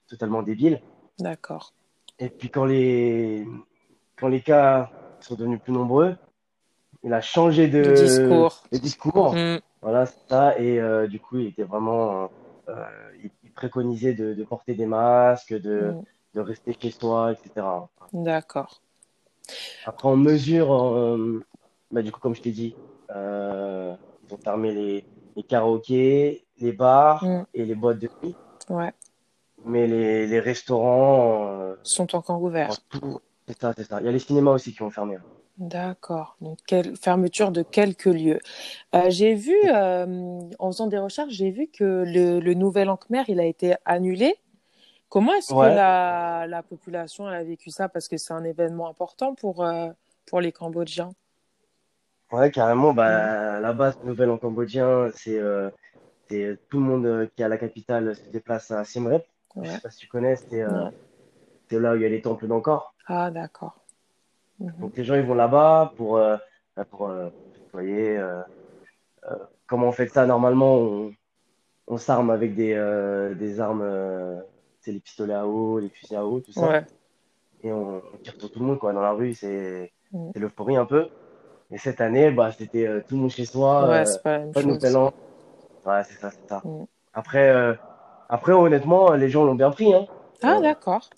totalement 0.08 0.44
débile. 0.44 0.82
D'accord. 1.20 1.74
Et 2.20 2.30
puis 2.30 2.50
quand 2.50 2.66
les, 2.66 3.48
quand 4.18 4.28
les 4.28 4.42
cas 4.42 4.92
sont 5.22 5.36
devenus 5.36 5.62
plus 5.62 5.72
nombreux, 5.74 6.16
il 7.04 7.14
a 7.14 7.22
changé 7.22 7.68
de, 7.68 7.80
Le 7.80 7.94
discours. 7.94 8.64
de 8.72 8.78
discours. 8.78 9.34
Mm. 9.36 9.60
Voilà, 9.82 10.06
ça. 10.06 10.58
Et 10.60 10.80
euh, 10.80 11.08
du 11.08 11.20
coup, 11.20 11.38
il 11.40 11.48
était 11.48 11.64
vraiment, 11.64 12.30
euh, 12.70 12.74
il, 13.24 13.52
préconisait 13.52 14.14
de, 14.14 14.34
de 14.34 14.44
porter 14.44 14.74
des 14.74 14.86
masques, 14.88 15.54
de, 15.54 15.92
Mm. 15.92 16.04
De 16.34 16.42
rester 16.42 16.76
chez 16.80 16.92
soi, 16.92 17.34
etc. 17.34 17.66
D'accord. 18.14 18.82
Après, 19.86 20.08
en 20.08 20.16
mesure, 20.16 20.74
euh, 20.74 21.44
bah, 21.92 22.02
du 22.02 22.12
coup, 22.12 22.20
comme 22.20 22.36
je 22.36 22.42
t'ai 22.42 22.52
dit, 22.52 22.76
euh, 23.16 23.94
ils 24.28 24.34
ont 24.34 24.38
fermé 24.38 24.72
les, 24.74 25.06
les 25.36 25.44
karaokés, 25.44 26.46
les 26.60 26.72
bars 26.72 27.24
Mm. 27.24 27.46
et 27.54 27.66
les 27.66 27.76
boîtes 27.76 28.00
de 28.00 28.10
nuit. 28.24 28.36
Ouais. 28.70 28.92
Mais 29.66 29.88
les, 29.88 30.28
les 30.28 30.40
restaurants, 30.40 31.48
euh, 31.50 31.76
Sont 31.84 32.16
encore 32.16 32.42
ouverts. 32.42 32.74
c'est 33.48 33.60
ça, 33.62 33.74
c'est 33.76 33.84
ça. 33.84 34.00
Il 34.00 34.06
y 34.06 34.10
a 34.10 34.12
les 34.12 34.20
cinémas 34.20 34.52
aussi 34.52 34.74
qui 34.74 34.82
ont 34.82 34.90
fermé. 34.90 35.16
hein. 35.16 35.24
D'accord. 35.58 36.36
Donc, 36.42 36.58
quelle 36.66 36.96
fermeture 36.98 37.52
de 37.52 37.62
quelques 37.62 38.06
lieux. 38.06 38.40
Euh, 38.96 39.10
j'ai 39.10 39.36
vu, 39.36 39.56
euh, 39.66 40.40
en 40.58 40.72
faisant 40.72 40.88
des 40.88 40.98
recherches, 40.98 41.32
j'ai 41.34 41.52
vu 41.52 41.68
que 41.68 42.04
le, 42.08 42.40
le 42.40 42.54
nouvel 42.56 42.90
an 42.90 42.98
Khmer, 42.98 43.24
il 43.28 43.40
a 43.40 43.46
été 43.46 43.76
annulé. 43.86 44.36
Comment 45.14 45.36
est-ce 45.36 45.54
Ouais. 45.54 45.70
que 45.70 45.76
la, 45.76 46.48
la 46.48 46.64
population 46.64 47.28
a 47.28 47.44
vécu 47.44 47.70
ça? 47.70 47.88
Parce 47.88 48.08
que 48.08 48.18
c'est 48.18 48.34
un 48.34 48.44
événement 48.44 48.90
important 48.90 49.36
pour, 49.36 49.64
euh, 49.64 49.92
pour 50.26 50.42
les 50.42 50.52
Cambodgiens. 50.52 51.12
Ouais, 52.32 52.50
carrément. 52.50 52.96
Bah, 52.96 53.60
là-bas, 53.60 53.92
ce 53.92 54.08
nouvel 54.08 54.32
an 54.32 54.40
cambodgien, 54.40 55.12
c'est 55.14 55.38
euh, 55.38 55.70
c'est 56.28 56.58
tout 56.68 56.80
le 56.80 56.86
monde 56.86 57.06
euh, 57.06 57.28
qui 57.36 57.44
est 57.44 57.46
à 57.46 57.48
la 57.48 57.60
capitale 57.60 58.16
se 58.16 58.28
déplace 58.32 58.72
à 58.72 58.84
Siem 58.86 59.06
Reap. 59.06 59.24
Je 59.58 59.60
Ouais. 59.60 59.68
sais 59.68 59.82
pas 59.82 59.92
si 59.92 60.00
tu 60.00 60.08
connais, 60.08 60.36
c'est 60.36 60.64
euh, 60.64 60.86
Ouais. 60.86 60.92
c'est 61.70 61.80
là 61.80 61.94
où 61.94 61.96
il 61.96 62.02
y 62.02 62.06
a 62.06 62.10
les 62.10 62.24
temples 62.24 62.48
d'Angkor. 62.48 62.96
Ah, 63.06 63.30
d'accord. 63.30 63.78
Mhm. 64.58 64.74
Donc 64.82 64.98
les 64.98 65.04
gens 65.04 65.14
ils 65.14 65.22
vont 65.22 65.36
là-bas 65.36 65.94
pour 65.96 66.18
euh, 66.18 66.38
pour 66.90 67.08
euh, 67.08 67.30
euh, 67.76 68.42
euh, 69.30 69.36
comment 69.68 69.90
on 69.90 69.92
fait 69.92 70.08
ça? 70.08 70.26
Normalement? 70.26 70.76
On, 70.76 71.14
on 71.86 71.98
s'arme 71.98 72.32
avec 72.32 72.56
des 72.56 72.74
euh, 72.74 73.36
des 73.36 73.60
armes, 73.60 73.84
euh, 73.84 74.42
c'est 74.42 74.53
les 74.92 75.00
pistolets 75.00 75.34
à 75.34 75.48
eau, 75.48 75.80
les 75.80 75.90
fusils 75.90 76.16
à 76.18 76.26
eau, 76.26 76.40
tout 76.40 76.52
ça, 76.52 76.68
Ouais. 76.68 76.86
et 77.64 77.72
on, 77.72 77.98
on 78.14 78.18
tire 78.22 78.34
sur 78.38 78.52
tout 78.52 78.60
le 78.60 78.66
monde 78.66 78.80
quoi 78.80 78.94
dans 78.94 79.02
la 79.02 79.12
rue. 79.14 79.34
C'est 79.34 79.92
c'est 80.34 80.40
l'euphorie 80.40 80.76
un 80.76 80.86
peu. 80.86 81.08
Et 81.72 81.78
cette 81.78 82.02
année, 82.02 82.30
bah 82.32 82.52
c'était 82.52 82.86
euh, 82.86 83.02
tout 83.08 83.16
le 83.16 83.22
monde 83.22 83.32
chez 83.32 83.46
soi, 83.46 83.88
Ouais, 83.88 84.02
euh, 84.02 84.06
c'est 84.06 84.22
pas 84.22 84.40
pas 84.40 84.62
de 84.62 84.68
nouvel 84.68 84.96
an. 84.98 85.14
Ouais, 85.86 86.04
c'est 86.04 86.20
ça, 86.20 86.30
c'est 86.32 86.48
ça. 86.48 86.62
Après 87.14 87.50
euh, 87.50 87.74
après 88.30 88.52
honnêtement, 88.54 89.14
les 89.14 89.30
gens 89.30 89.44
l'ont 89.46 89.56
bien 89.56 89.72
pris 89.72 89.94
hein. 89.94 90.06
Ah, 90.44 90.60
d'accord. 90.60 91.10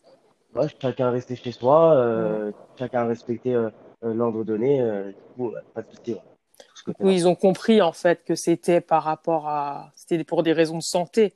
Ouais, 0.55 0.67
chacun 0.81 1.07
est 1.09 1.11
resté 1.11 1.35
chez 1.35 1.51
soi, 1.51 2.53
chacun 2.77 3.09
euh, 3.09 3.69
l'ordre 4.01 4.43
donné, 4.43 4.81
du 5.07 5.33
coup, 5.35 5.51
pas 5.73 5.81
de 5.81 5.89
souci. 5.89 6.13
ouais, 6.13 6.21
sur 6.57 6.77
ce 6.77 6.83
côté-là. 6.85 7.07
Oui, 7.09 7.15
ils 7.15 7.27
ont 7.27 7.35
compris 7.35 7.81
en 7.81 7.91
fait 7.91 8.23
que 8.23 8.35
c'était 8.35 8.81
par 8.81 9.03
rapport 9.03 9.47
à, 9.49 9.91
c'était 9.95 10.23
pour 10.23 10.43
des 10.43 10.53
raisons 10.53 10.77
de 10.77 10.83
santé. 10.83 11.33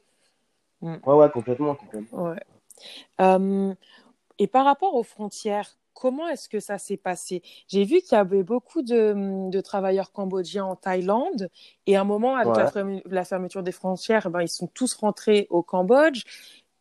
Ouais, 0.82 1.00
ouais, 1.06 1.30
complètement, 1.30 1.76
complètement. 1.76 2.24
Ouais. 2.24 2.40
Euh, 3.22 3.74
et 4.38 4.48
par 4.48 4.66
rapport 4.66 4.96
aux 4.96 5.04
frontières, 5.04 5.78
comment 5.94 6.28
est-ce 6.30 6.48
que 6.48 6.60
ça 6.62 6.78
s'est 6.78 6.98
passé? 6.98 7.42
J'ai 7.68 7.84
vu 7.84 8.00
qu'il 8.00 8.14
y 8.14 8.16
avait 8.16 8.44
beaucoup 8.44 8.82
de, 8.82 9.50
de 9.50 9.62
travailleurs 9.62 10.12
cambodgiens 10.14 10.66
en 10.66 10.76
Thaïlande 10.76 11.50
et 11.88 11.98
à 11.98 12.02
un 12.02 12.06
moment, 12.06 12.36
avec 12.36 12.54
Ouais. 12.54 12.64
la, 12.64 12.72
ferme- 12.72 13.02
la 13.06 13.26
fermeture 13.26 13.64
des 13.64 13.74
frontières, 13.74 14.26
eh 14.28 14.30
ben, 14.30 14.42
ils 14.42 14.48
sont 14.50 14.68
tous 14.68 14.94
rentrés 14.96 15.48
au 15.50 15.62
Cambodge. 15.62 16.24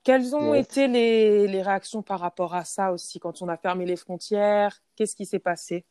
Quelles 0.04 0.34
ont 0.36 0.54
été 0.54 0.86
les, 0.86 1.48
les 1.48 1.62
réactions 1.62 2.02
par 2.02 2.20
rapport 2.20 2.54
à 2.54 2.64
ça 2.64 2.92
aussi 2.92 3.18
quand 3.18 3.42
on 3.42 3.48
a 3.48 3.56
fermé 3.56 3.84
les 3.84 3.96
frontières? 3.96 4.80
Qu'est-ce 4.96 5.16
qui 5.16 5.26
s'est 5.26 5.40
passé? 5.40 5.84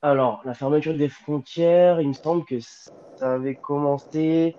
Alors, 0.00 0.40
la 0.44 0.54
fermeture 0.54 0.96
des 0.96 1.08
frontières, 1.08 2.00
il 2.00 2.08
me 2.08 2.12
semble 2.14 2.44
que 2.44 2.60
ça 2.60 3.32
avait 3.34 3.56
commencé. 3.56 4.56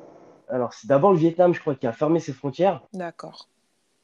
Alors, 0.50 0.74
c'est 0.74 0.88
d'abord 0.88 1.12
le 1.12 1.18
Vietnam, 1.18 1.54
je 1.54 1.60
crois, 1.60 1.76
qui 1.76 1.88
a 1.88 1.92
fermé 1.94 2.20
ses 2.20 2.34
frontières 2.34 2.82
D'accord. 2.94 3.48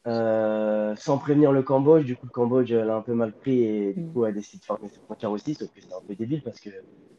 euh, 0.08 0.96
sans 0.96 1.18
prévenir 1.18 1.52
le 1.52 1.64
Cambodge. 1.64 2.06
Du 2.06 2.16
coup, 2.16 2.26
le 2.28 2.32
Cambodge 2.32 2.72
euh, 2.72 2.86
l'a 2.86 2.96
un 2.96 3.02
peu 3.02 3.14
mal 3.14 3.34
pris 3.34 3.64
et 3.64 3.94
du 3.94 4.02
Mm. 4.02 4.14
coup 4.14 4.24
a 4.24 4.32
décidé 4.32 4.60
de 4.60 4.66
fermer 4.66 4.88
ses 4.90 5.00
frontières 5.02 5.32
aussi. 5.32 5.56
Sauf 5.56 5.70
que 5.74 5.82
c'est 5.82 5.94
un 5.94 6.02
peu 6.08 6.16
débile 6.16 6.42
parce 6.44 6.60
que 6.60 6.70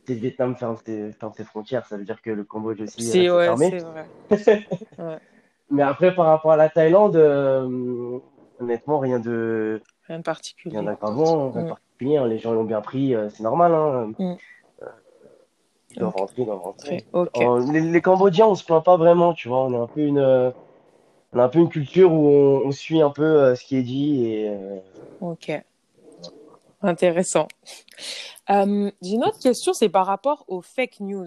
si 0.07 0.15
le 0.15 0.21
Vietnam 0.21 0.57
ferme 0.57 0.77
ses, 0.85 1.13
ferme 1.13 1.33
ses 1.37 1.45
frontières, 1.45 1.85
ça 1.87 1.97
veut 1.97 2.05
dire 2.05 2.23
que 2.23 2.31
le 2.31 2.45
Cambodge 2.45 2.81
aussi 2.81 3.29
ouais, 3.29 3.45
fermé. 3.47 3.71
c'est 3.71 3.81
vrai. 3.81 4.07
Ouais. 4.99 5.19
Mais 5.69 5.83
après, 5.83 6.15
par 6.15 6.27
rapport 6.27 6.53
à 6.53 6.57
la 6.57 6.69
Thaïlande, 6.69 7.17
euh, 7.17 8.19
honnêtement, 8.61 9.01
rien 9.01 9.19
de, 9.19 9.83
Rien 10.09 10.19
de 10.19 10.23
rien 10.23 10.23
particulier. 10.23 10.77
d'aggravant, 10.85 11.51
rien 11.51 11.63
de 11.65 11.69
particulier. 11.69 12.17
hein. 12.19 12.27
Les 12.29 12.39
gens 12.39 12.53
l'ont 12.53 12.65
bien 12.65 12.81
pris, 12.81 13.15
euh, 13.17 13.29
c'est 13.31 13.43
normal. 13.43 13.75
Hein. 13.75 14.13
Mm. 14.17 14.35
Euh, 15.99 16.01
ils 16.01 16.01
doivent 16.01 16.15
rentrer, 16.17 16.43
ils 16.43 16.47
doivent 16.47 16.61
rentrer. 16.61 17.05
Ok. 17.13 17.35
Oh, 17.35 17.59
les, 17.73 17.81
les 17.81 18.01
Cambodgiens, 18.03 18.47
on 18.47 18.55
se 18.55 18.65
plaint 18.65 18.85
pas 18.85 18.97
vraiment, 18.97 19.35
tu 19.35 19.49
vois. 19.49 19.65
On 19.65 19.73
est 19.73 19.77
un 19.77 19.89
peu 19.89 20.01
une, 20.01 20.19
euh, 20.19 20.51
on 21.33 21.41
a 21.41 21.45
un 21.45 21.49
peu 21.49 21.61
une 21.61 21.69
culture 21.71 22.13
où 22.13 22.29
on, 22.29 22.67
on 22.67 22.73
suit 22.73 23.03
un 23.03 23.11
peu 23.11 23.25
euh, 23.25 23.55
ce 23.57 23.65
qui 23.65 23.77
est 23.77 23.83
dit 23.83 24.27
et 24.27 24.49
euh, 24.51 24.81
Ok. 25.19 25.51
Intéressant. 26.87 27.49
Euh, 28.49 28.93
j'ai 29.03 29.15
une 29.15 29.25
autre 29.25 29.41
question, 29.41 29.73
c'est 29.73 29.89
par 29.89 30.07
rapport 30.07 30.45
aux 30.47 30.61
fake 30.61 31.01
news. 31.01 31.27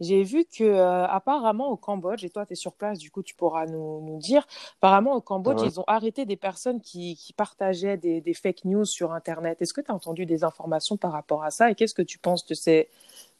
J'ai 0.00 0.22
vu 0.22 0.46
que 0.46 0.64
euh, 0.64 1.04
apparemment 1.06 1.68
au 1.68 1.76
Cambodge, 1.76 2.24
et 2.24 2.30
toi 2.30 2.46
tu 2.46 2.54
es 2.54 2.56
sur 2.56 2.72
place, 2.72 2.98
du 2.98 3.10
coup 3.10 3.22
tu 3.22 3.34
pourras 3.34 3.66
nous, 3.66 4.00
nous 4.00 4.18
dire, 4.18 4.46
apparemment 4.78 5.12
au 5.14 5.20
Cambodge, 5.20 5.60
Ouais. 5.60 5.68
ils 5.68 5.78
ont 5.78 5.84
arrêté 5.86 6.24
des 6.24 6.36
personnes 6.36 6.80
qui, 6.80 7.16
qui 7.16 7.34
partageaient 7.34 7.98
des, 7.98 8.22
des 8.22 8.32
fake 8.32 8.64
news 8.64 8.86
sur 8.86 9.12
Internet. 9.12 9.60
Est-ce 9.60 9.74
que 9.74 9.82
tu 9.82 9.90
as 9.90 9.94
entendu 9.94 10.24
des 10.24 10.42
informations 10.42 10.96
par 10.96 11.12
rapport 11.12 11.44
à 11.44 11.50
ça 11.50 11.70
et 11.70 11.74
qu'est-ce 11.74 11.94
que 11.94 12.00
tu 12.00 12.18
penses 12.18 12.46
de, 12.46 12.54
ces, 12.54 12.88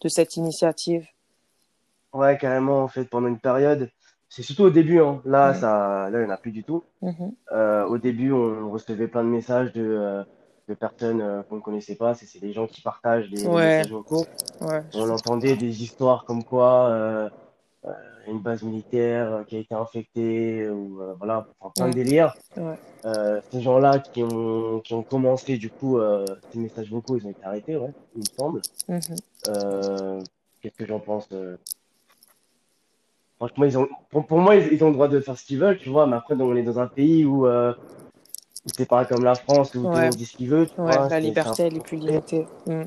de 0.03 0.09
cette 0.09 0.37
initiative? 0.37 1.07
Ouais, 2.13 2.37
carrément, 2.37 2.83
en 2.83 2.89
fait, 2.89 3.07
pendant 3.07 3.29
une 3.29 3.39
période, 3.41 3.91
c'est 4.29 4.43
surtout 4.43 4.65
au 4.65 4.71
début, 4.71 5.01
hein. 5.01 5.23
Là, 5.25 5.55
ça, 5.55 6.11
là, 6.11 6.19
il 6.21 6.25
n'y 6.25 6.31
en 6.31 6.35
a 6.35 6.37
plus 6.37 6.53
du 6.53 6.63
tout. 6.63 6.85
Mhm. 7.01 7.33
Euh, 7.53 7.87
au 7.87 7.97
début, 7.97 8.33
on 8.33 8.71
recevait 8.71 9.09
plein 9.09 9.25
de 9.25 9.29
messages 9.31 9.73
de, 9.73 10.25
de 10.69 10.75
personnes 10.75 11.21
euh, 11.21 11.43
qu'on 11.43 11.57
ne 11.57 11.61
connaissait 11.61 11.95
pas. 11.95 12.15
C'est 12.15 12.39
des 12.39 12.53
gens 12.53 12.67
qui 12.67 12.81
partagent 12.81 13.31
Ouais, 13.31 13.79
messages 13.79 13.91
vocaux. 13.91 14.25
ouais, 14.61 14.83
On 14.95 15.11
entendait 15.11 15.57
des 15.57 15.83
histoires 15.83 16.25
comme 16.25 16.45
quoi 16.45 16.89
euh, 16.89 17.29
euh, 17.85 17.93
une 18.29 18.41
base 18.41 18.63
militaire 18.63 19.45
qui 19.47 19.57
a 19.57 19.59
été 19.59 19.75
infectée, 19.75 20.69
ou 20.69 21.01
voilà, 21.19 21.47
enfin, 21.61 21.73
plein 21.75 21.91
de. 21.91 21.95
Euh, 23.07 23.41
ces 23.51 23.61
gens-là 23.61 23.99
qui 23.99 24.23
ont, 24.23 24.81
qui 24.81 24.95
ont 24.95 25.03
commencé, 25.03 25.59
du 25.59 25.69
coup, 25.69 25.99
ces 26.51 26.59
messages 26.59 26.91
vocaux, 26.91 27.17
ils 27.17 27.27
ont 27.27 27.31
été 27.31 27.45
arrêtés, 27.45 27.77
ouais, 27.77 27.93
il 28.17 28.21
me 28.21 28.39
semble. 28.39 28.63
Mhm. 28.89 30.25
Qu'est-ce 30.63 30.77
que 30.77 30.87
j'en 30.87 31.01
pense? 31.01 31.29
Franchement, 33.37 33.65
ils 33.65 33.77
ont, 33.77 33.89
pour, 34.09 34.27
pour 34.27 34.39
moi, 34.39 34.55
ils, 34.57 34.73
ils 34.73 34.83
ont 34.83 34.89
le 34.89 34.95
droit 34.95 35.09
de 35.09 35.21
faire 35.21 35.37
ce 35.37 35.45
qu'ils 35.45 35.59
veulent, 35.59 35.77
tu 35.77 35.91
vois, 35.91 36.07
mais 36.07 36.17
après, 36.17 36.35
on 36.35 36.57
est 36.57 36.63
dans 36.63 36.79
un 36.79 36.87
pays 36.87 37.27
où 37.27 37.47
c'est 38.77 38.89
pas 38.89 39.05
comme 39.05 39.25
la 39.25 39.35
France 39.35 39.75
où 39.75 39.83
tout 39.83 39.89
le 39.89 40.01
monde 40.07 40.17
dit 40.17 40.27
ce 40.27 40.37
qu'il 40.37 40.49
veut, 40.49 40.67
tu 40.67 40.81
ouais, 40.81 40.97
vois, 40.97 41.09
la 41.09 41.21
liberté, 41.21 41.65
elle 41.65 41.77
est 41.77 41.81
plus 41.81 41.99
limitée. 41.99 42.47
Mm. 42.67 42.83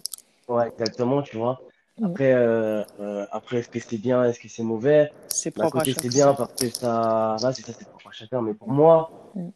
Ouais, 0.48 0.68
exactement, 0.70 1.22
tu 1.22 1.38
vois. 1.38 1.62
Mm. 2.00 2.06
Après, 2.06 2.34
euh, 2.34 2.84
euh, 3.00 3.26
après, 3.32 3.58
est-ce 3.58 3.70
que 3.70 3.80
c'est 3.80 3.98
bien, 3.98 4.24
est-ce 4.24 4.40
que 4.40 4.48
c'est 4.48 4.64
mauvais? 4.64 5.12
C'est 5.28 5.52
propre 5.52 5.84
c'est 5.84 6.10
bien 6.10 6.34
parce 6.34 6.54
que 6.54 6.70
ça, 6.70 7.38
là, 7.42 7.54
c'est 7.54 7.64
ça, 7.64 7.74
c'est 7.78 7.88
propre 7.88 8.08
à 8.10 8.12
chacun, 8.12 8.42
mais 8.42 8.54
pour 8.54 8.70
moi, 8.70 9.12
Mm. 9.36 9.50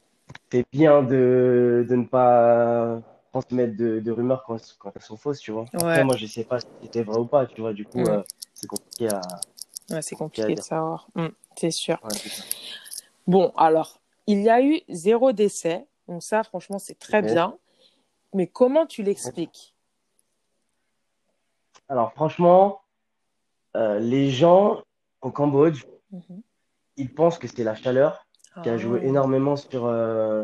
c'est 0.52 0.66
bien 0.72 1.02
de, 1.02 1.86
de 1.90 1.96
ne 1.96 2.06
pas 2.06 3.02
transmettre 3.32 3.76
de, 3.78 4.00
de 4.00 4.12
rumeurs 4.12 4.44
quand, 4.46 4.58
quand 4.80 4.92
elles 4.96 5.02
sont 5.02 5.18
fausses, 5.18 5.40
tu 5.40 5.52
vois. 5.52 5.66
Après, 5.74 6.04
moi, 6.04 6.16
je 6.18 6.26
sais 6.26 6.44
pas 6.44 6.60
si 6.60 6.68
c'était 6.84 7.04
vrai 7.04 7.18
ou 7.18 7.26
pas, 7.26 7.46
tu 7.46 7.62
vois, 7.62 7.74
du 7.74 7.86
coup, 7.86 8.00
Mm. 8.00 8.08
euh, 8.10 8.22
c'est 8.54 8.68
compliqué 8.68 9.10
à, 9.10 9.22
ouais, 9.90 10.02
c'est 10.02 10.16
compliqué 10.16 10.54
de 10.56 10.62
savoir. 10.62 11.08
Mm. 11.16 11.28
C'est 11.58 11.72
sûr. 11.72 12.00
Ouais. 12.04 12.18
Bon, 13.28 13.52
alors, 13.56 14.00
il 14.28 14.42
y 14.42 14.50
a 14.50 14.62
eu 14.62 14.82
zéro 14.90 15.32
décès. 15.32 15.86
Donc 16.12 16.24
ça, 16.24 16.44
franchement, 16.44 16.78
c'est 16.78 17.00
très 17.00 17.22
bien. 17.22 17.58
Mais 18.34 18.46
comment 18.46 18.86
tu 18.86 19.02
l'expliques? 19.02 19.74
Alors, 21.88 22.12
franchement, 22.12 22.82
euh, 23.78 23.98
les 24.00 24.30
gens 24.30 24.84
au 25.22 25.32
Cambodge, 25.32 25.86
Mhm. 26.12 26.42
ils 26.98 27.14
pensent 27.14 27.38
que 27.38 27.48
c'est 27.48 27.64
la 27.64 27.76
chaleur 27.76 28.28
qui 28.62 28.68
a 28.68 28.78
joué 28.78 29.00
Ah, 29.02 29.06
énormément 29.06 29.56
sur, 29.56 29.86
euh, 29.86 30.44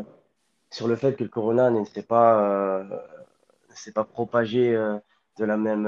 sur 0.70 0.88
le 0.88 0.96
fait 0.96 1.14
que 1.16 1.22
le 1.22 1.28
corona 1.28 1.70
ne 1.70 1.84
s'est 1.84 2.02
pas, 2.02 2.40
euh, 2.42 2.84
pas 3.94 4.04
propagé 4.04 4.72
de 4.72 5.44
la 5.44 5.58
même, 5.58 5.84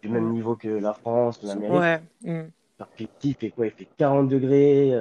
du 0.00 0.08
même 0.08 0.28
ouais. 0.28 0.32
niveau 0.32 0.56
que 0.56 0.68
la 0.68 0.94
France 0.94 1.42
ou 1.42 1.46
l'Amérique. 1.46 1.78
Ouais, 1.78 2.02
mm. 2.22 2.48
Parce 2.78 2.90
que 2.96 3.02
ici, 3.04 3.12
il 3.22 3.34
fait 3.34 3.50
quoi? 3.50 3.66
Il 3.66 3.72
fait 3.72 3.88
40 3.98 4.28
degrés, 4.30 4.94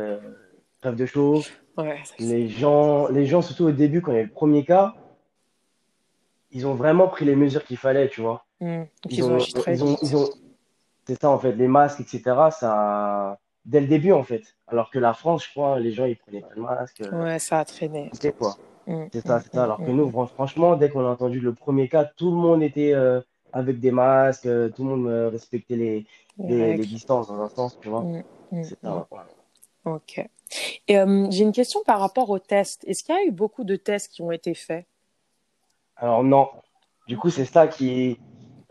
crève 0.81 0.95
de 0.95 1.05
chaud. 1.05 1.41
Ouais, 1.77 1.99
c'est- 2.03 2.23
Les 2.23 2.47
gens, 2.49 3.07
les 3.07 3.25
gens, 3.25 3.41
surtout 3.41 3.65
au 3.65 3.71
début, 3.71 4.01
quand 4.01 4.11
il 4.11 4.15
y 4.15 4.17
a 4.19 4.21
eu 4.21 4.25
le 4.27 4.31
premier 4.31 4.63
cas, 4.65 4.93
ils 6.51 6.67
ont 6.67 6.75
vraiment 6.75 7.07
pris 7.07 7.25
les 7.25 7.35
mesures 7.35 7.63
qu'il 7.63 7.77
fallait, 7.77 8.09
tu 8.09 8.21
vois. 8.21 8.45
mm. 8.61 8.83
Ils 9.09 9.17
ils 9.17 9.23
ont 9.23 9.37
ils 9.67 9.83
ont, 9.83 9.87
vite. 9.87 9.99
ils 10.03 10.15
ont, 10.15 10.29
c'est 11.07 11.19
ça 11.19 11.29
en 11.29 11.39
fait, 11.39 11.53
les 11.53 11.67
masques, 11.67 11.99
etc. 12.01 12.51
Ça, 12.51 13.37
dès 13.65 13.81
le 13.81 13.87
début 13.87 14.11
en 14.11 14.23
fait. 14.23 14.43
Alors 14.67 14.89
que 14.91 14.99
la 14.99 15.13
France, 15.13 15.45
je 15.45 15.51
crois, 15.51 15.79
les 15.79 15.91
gens 15.91 16.05
ils 16.05 16.15
prenaient 16.15 16.41
pas 16.41 16.53
de 16.55 16.61
masque, 16.61 17.03
Ouais, 17.11 17.39
ça 17.39 17.59
a 17.59 17.65
traîné. 17.65 18.09
c'était 18.13 18.31
quoi. 18.31 18.55
Mm, 18.87 19.05
C'est 19.11 19.25
ça, 19.25 19.39
c'est 19.41 19.51
ça. 19.53 19.61
mm, 19.61 19.63
Alors 19.63 19.77
que 19.79 19.91
nous, 19.91 20.09
fran- 20.09 20.27
franchement, 20.27 20.75
dès 20.75 20.89
qu'on 20.89 21.05
a 21.05 21.09
entendu 21.09 21.39
le 21.39 21.53
premier 21.53 21.89
cas, 21.89 22.05
tout 22.05 22.29
le 22.31 22.37
monde 22.37 22.61
était 22.63 22.93
euh, 22.93 23.19
avec 23.51 23.79
des 23.79 23.91
masques, 23.91 24.45
euh, 24.45 24.69
tout 24.69 24.83
le 24.83 24.89
monde 24.95 25.07
euh, 25.07 25.29
respectait 25.29 25.75
les, 25.75 26.05
Les 26.37 26.77
les, 26.77 26.85
distances 26.85 27.27
dans 27.27 27.41
un 27.41 27.49
sens, 27.49 27.77
tu 27.81 27.89
vois. 27.89 28.05
C'est 28.63 28.79
ça. 28.79 28.95
ouais. 29.11 29.19
Ok. 29.85 30.19
Et 30.87 30.97
euh, 30.97 31.27
j'ai 31.29 31.43
une 31.43 31.51
question 31.51 31.81
par 31.85 31.99
rapport 31.99 32.29
aux 32.29 32.39
tests. 32.39 32.83
Est-ce 32.85 33.03
qu'il 33.03 33.15
y 33.15 33.17
a 33.17 33.23
eu 33.25 33.31
beaucoup 33.31 33.63
de 33.63 33.75
tests 33.75 34.11
qui 34.11 34.21
ont 34.21 34.31
été 34.31 34.53
faits? 34.53 34.85
Alors 35.95 36.23
non, 36.23 36.49
du 37.07 37.17
coup, 37.17 37.29
c'est 37.29 37.45
ça 37.45 37.67
qui, 37.67 38.19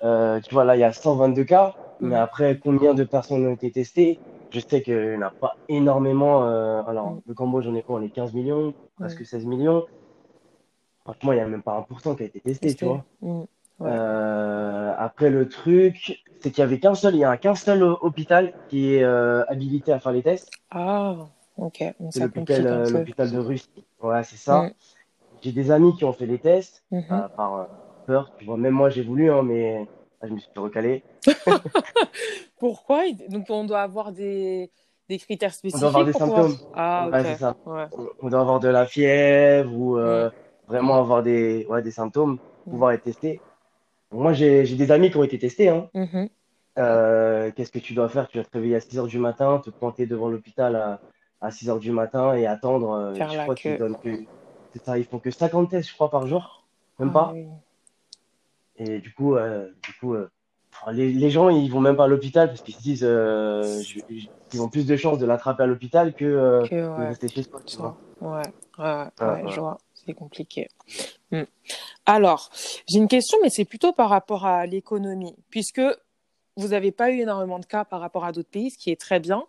euh, 0.03 0.41
tu 0.41 0.55
vois, 0.55 0.65
là, 0.65 0.77
il 0.77 0.81
y 0.81 0.85
a 0.85 0.93
122 0.93 1.45
cas, 1.45 1.75
mais 2.01 2.15
Mm, 2.15 2.17
après, 2.17 2.59
combien 2.59 2.95
de 2.95 3.05
personnes 3.05 3.47
ont 3.47 3.55
été 3.55 3.71
testées? 3.71 4.19
Je 4.51 4.61
sais 4.61 4.83
qu'il 4.83 5.11
n'y 5.11 5.17
en 5.17 5.23
a 5.23 5.31
pas 5.31 5.57
énormément. 5.69 6.45
euh, 6.47 6.83
alors, 6.85 7.13
mm, 7.13 7.21
le 7.27 7.35
Cambodge, 7.35 7.67
on 7.69 7.75
est 7.75 7.83
quoi? 7.83 7.99
On 8.01 8.03
est 8.03 8.11
15 8.11 8.35
millions, 8.35 8.75
mm. 8.99 9.21
presque 9.21 9.25
16 9.27 9.47
millions. 9.47 9.87
Franchement, 11.05 11.33
il 11.33 11.37
n'y 11.37 11.43
a 11.43 11.49
même 11.49 11.63
pas 11.63 11.77
1% 11.79 12.15
qui 12.15 12.23
a 12.23 12.27
été 12.27 12.41
testé, 12.41 12.75
tu 12.75 12.85
Testé. 12.85 12.87
vois. 12.87 13.05
Mm, 13.83 13.87
ouais. 13.87 13.91
Euh, 13.93 14.95
après, 14.99 15.31
le 15.31 15.49
truc, 15.49 16.23
c'est 16.41 16.51
qu'il 16.51 16.59
y 16.61 16.63
avait 16.63 16.79
qu'un 16.79 16.95
seul, 16.95 17.15
il 17.15 17.19
y 17.21 17.25
a 17.25 17.37
qu'un 17.37 17.55
seul 17.55 17.83
hôpital 17.83 18.55
qui 18.69 18.95
est 18.95 19.03
euh, 19.05 19.45
habilité 19.49 19.93
à 19.93 19.99
faire 20.01 20.13
les 20.13 20.23
tests. 20.23 20.51
Ah, 20.71 21.17
ok. 21.57 21.85
C'est 22.11 22.21
l'hôpital 22.21 22.67
euh, 22.67 22.91
l'hôpital 22.91 23.31
de 23.31 23.39
Russie. 23.39 23.69
Ouais, 24.01 24.23
c'est 24.25 24.37
ça. 24.37 24.63
Mm, 24.63 24.71
J'ai 25.43 25.53
des 25.53 25.71
amis 25.71 25.95
qui 25.97 26.05
ont 26.05 26.13
fait 26.13 26.27
les 26.27 26.39
tests 26.39 26.85
mhm. 26.91 27.05
euh, 27.11 27.29
par 27.37 27.55
euh, 27.55 27.65
peur. 28.07 28.31
Tu 28.39 28.45
vois, 28.45 28.57
même 28.57 28.75
moi, 28.75 28.91
j'ai 28.91 29.03
voulu, 29.03 29.31
hein, 29.31 29.43
mais 29.43 29.87
ah, 30.21 30.27
je 30.29 30.33
me 30.35 30.39
suis 30.39 30.49
recaler. 30.57 31.03
Pourquoi? 32.59 33.03
Donc 33.29 33.47
on 33.51 33.65
doit 33.65 33.83
avoir 33.83 34.13
des, 34.13 34.71
des 35.09 35.19
critères 35.19 35.53
On 35.73 35.79
doit 35.79 35.89
avoir 35.89 36.05
spécifiques 36.05 36.07
des 36.07 36.13
pouvoir... 36.25 36.45
symptômes. 36.47 36.67
Ah, 36.75 37.09
Ouais, 37.13 37.21
ok. 37.21 37.27
c'est 37.27 37.41
ça. 37.41 37.57
Ouais. 37.67 37.87
On 38.21 38.29
doit 38.29 38.41
avoir 38.41 38.61
de 38.61 38.69
la 38.69 38.87
fièvre 38.87 39.73
ou 39.75 39.97
Mm, 39.97 40.01
euh, 40.01 40.31
vraiment 40.69 40.99
avoir 40.99 41.23
des, 41.23 41.67
ouais, 41.69 41.83
des 41.83 41.91
symptômes 41.91 42.39
pour 42.39 42.47
mm, 42.67 42.71
pouvoir 42.71 42.93
être 42.93 43.03
testé. 43.05 43.41
Moi, 44.13 44.33
j'ai 44.33 44.65
des 44.65 44.91
amis 44.93 45.11
qui 45.11 45.17
ont 45.17 45.25
été 45.25 45.39
testés, 45.39 45.69
hein. 45.69 45.89
mhm. 45.95 46.29
Euh, 46.79 47.51
qu'est-ce 47.53 47.73
que 47.73 47.79
tu 47.79 47.95
dois 47.95 48.09
faire? 48.09 48.29
Tu 48.29 48.39
dois 48.39 48.45
te 48.45 48.51
réveiller 48.53 48.77
à 48.77 48.81
6 48.81 48.99
heures 48.99 49.07
du 49.07 49.19
matin, 49.19 49.61
te 49.65 49.71
pointer 49.71 50.07
devant 50.07 50.29
l'hôpital 50.29 50.77
à, 50.77 51.01
à 51.41 51.51
6 51.51 51.69
heures 51.71 51.81
du 51.81 51.93
matin 51.93 52.35
et 52.35 52.47
attendre. 52.47 52.91
euh, 52.93 53.15
Faire 53.19 53.29
je 53.29 53.37
la 53.37 53.43
crois 53.45 53.55
qu'ils 53.57 53.77
que, 53.77 54.27
ça, 54.85 54.99
ils 54.99 55.05
font 55.05 55.19
que 55.21 55.31
50 55.31 55.71
tests, 55.71 55.89
je 55.91 55.95
crois, 55.95 56.11
par 56.11 56.27
jour. 56.27 56.67
Même 56.99 57.11
Ah 57.11 57.13
pas. 57.13 57.33
oui. 57.33 57.47
Et 58.77 59.01
du 59.01 59.13
coup, 59.13 59.37
euh, 59.37 59.71
du 59.87 59.93
coup 59.95 60.15
euh, 60.15 60.29
les, 60.93 61.13
les 61.13 61.31
gens, 61.31 61.49
ils 61.51 61.71
vont 61.71 61.81
même 61.81 61.97
pas 61.97 62.05
à 62.05 62.09
l'hôpital 62.09 62.49
parce 62.49 62.63
qu'ils 62.63 62.75
se 62.75 62.83
disent 62.83 63.05
euh, 63.05 63.83
je- 63.83 64.01
je- 64.09 64.27
ils 64.53 64.61
ont 64.63 64.69
plus 64.69 64.87
de 64.87 64.97
chances 64.97 65.19
de 65.19 65.27
l'attraper 65.27 65.63
à 65.65 65.67
l'hôpital 65.67 66.15
que 66.15 66.25
de 66.97 67.03
rester 67.03 67.29
chez 67.29 67.43
soi, 67.43 67.61
tu 67.67 67.77
ça. 67.77 67.83
vois. 67.83 67.97
Ouais, 68.21 68.53
ouais, 68.79 69.07
Ouais, 69.21 69.27
ouais, 69.27 69.43
ouais. 69.45 69.51
je 69.51 69.61
vois. 69.61 69.79
C'est 70.05 70.15
compliqué. 70.15 70.69
Mm. 71.31 71.43
Alors, 72.07 72.51
j'ai 72.89 72.99
une 72.99 73.09
question, 73.09 73.39
mais 73.43 73.51
c'est 73.51 73.65
plutôt 73.65 73.93
par 73.93 74.09
rapport 74.11 74.45
à 74.47 74.67
l'économie, 74.67 75.37
puisque 75.51 75.81
vous 76.57 76.69
n'avez 76.69 76.93
pas 76.93 77.11
eu 77.11 77.21
énormément 77.21 77.59
de 77.59 77.67
cas 77.67 77.85
par 77.85 78.01
rapport 78.01 78.25
à 78.25 78.33
d'autres 78.33 78.51
pays, 78.51 78.71
ce 78.71 78.79
qui 78.79 78.91
est 78.91 79.01
très 79.01 79.21
bien. 79.21 79.45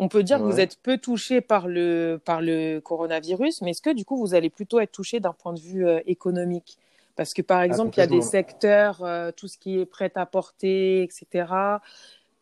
On 0.00 0.08
peut 0.08 0.24
dire 0.24 0.38
que 0.38 0.42
vous 0.42 0.58
êtes 0.58 0.76
peu 0.82 0.98
touché 0.98 1.40
par 1.40 1.68
le, 1.68 2.20
par 2.24 2.40
le 2.42 2.80
coronavirus, 2.80 3.62
mais 3.62 3.70
est-ce 3.70 3.80
que 3.82 3.94
du 3.94 4.04
coup, 4.04 4.16
vous 4.18 4.34
allez 4.34 4.50
plutôt 4.50 4.80
être 4.80 4.90
touché 4.90 5.20
d'un 5.20 5.32
point 5.32 5.52
de 5.52 5.60
vue 5.60 5.86
euh, 5.86 6.00
économique? 6.06 6.78
Parce 7.14 7.32
que 7.32 7.42
par 7.42 7.60
Ah, 7.60 7.66
exemple, 7.66 7.96
il 7.96 8.00
y 8.00 8.02
a 8.02 8.08
des 8.08 8.20
secteurs, 8.22 9.02
euh, 9.04 9.30
tout 9.30 9.46
ce 9.46 9.56
qui 9.56 9.78
est 9.78 9.86
prêt 9.86 10.10
à 10.16 10.26
porter, 10.26 11.04
etc. 11.04 11.80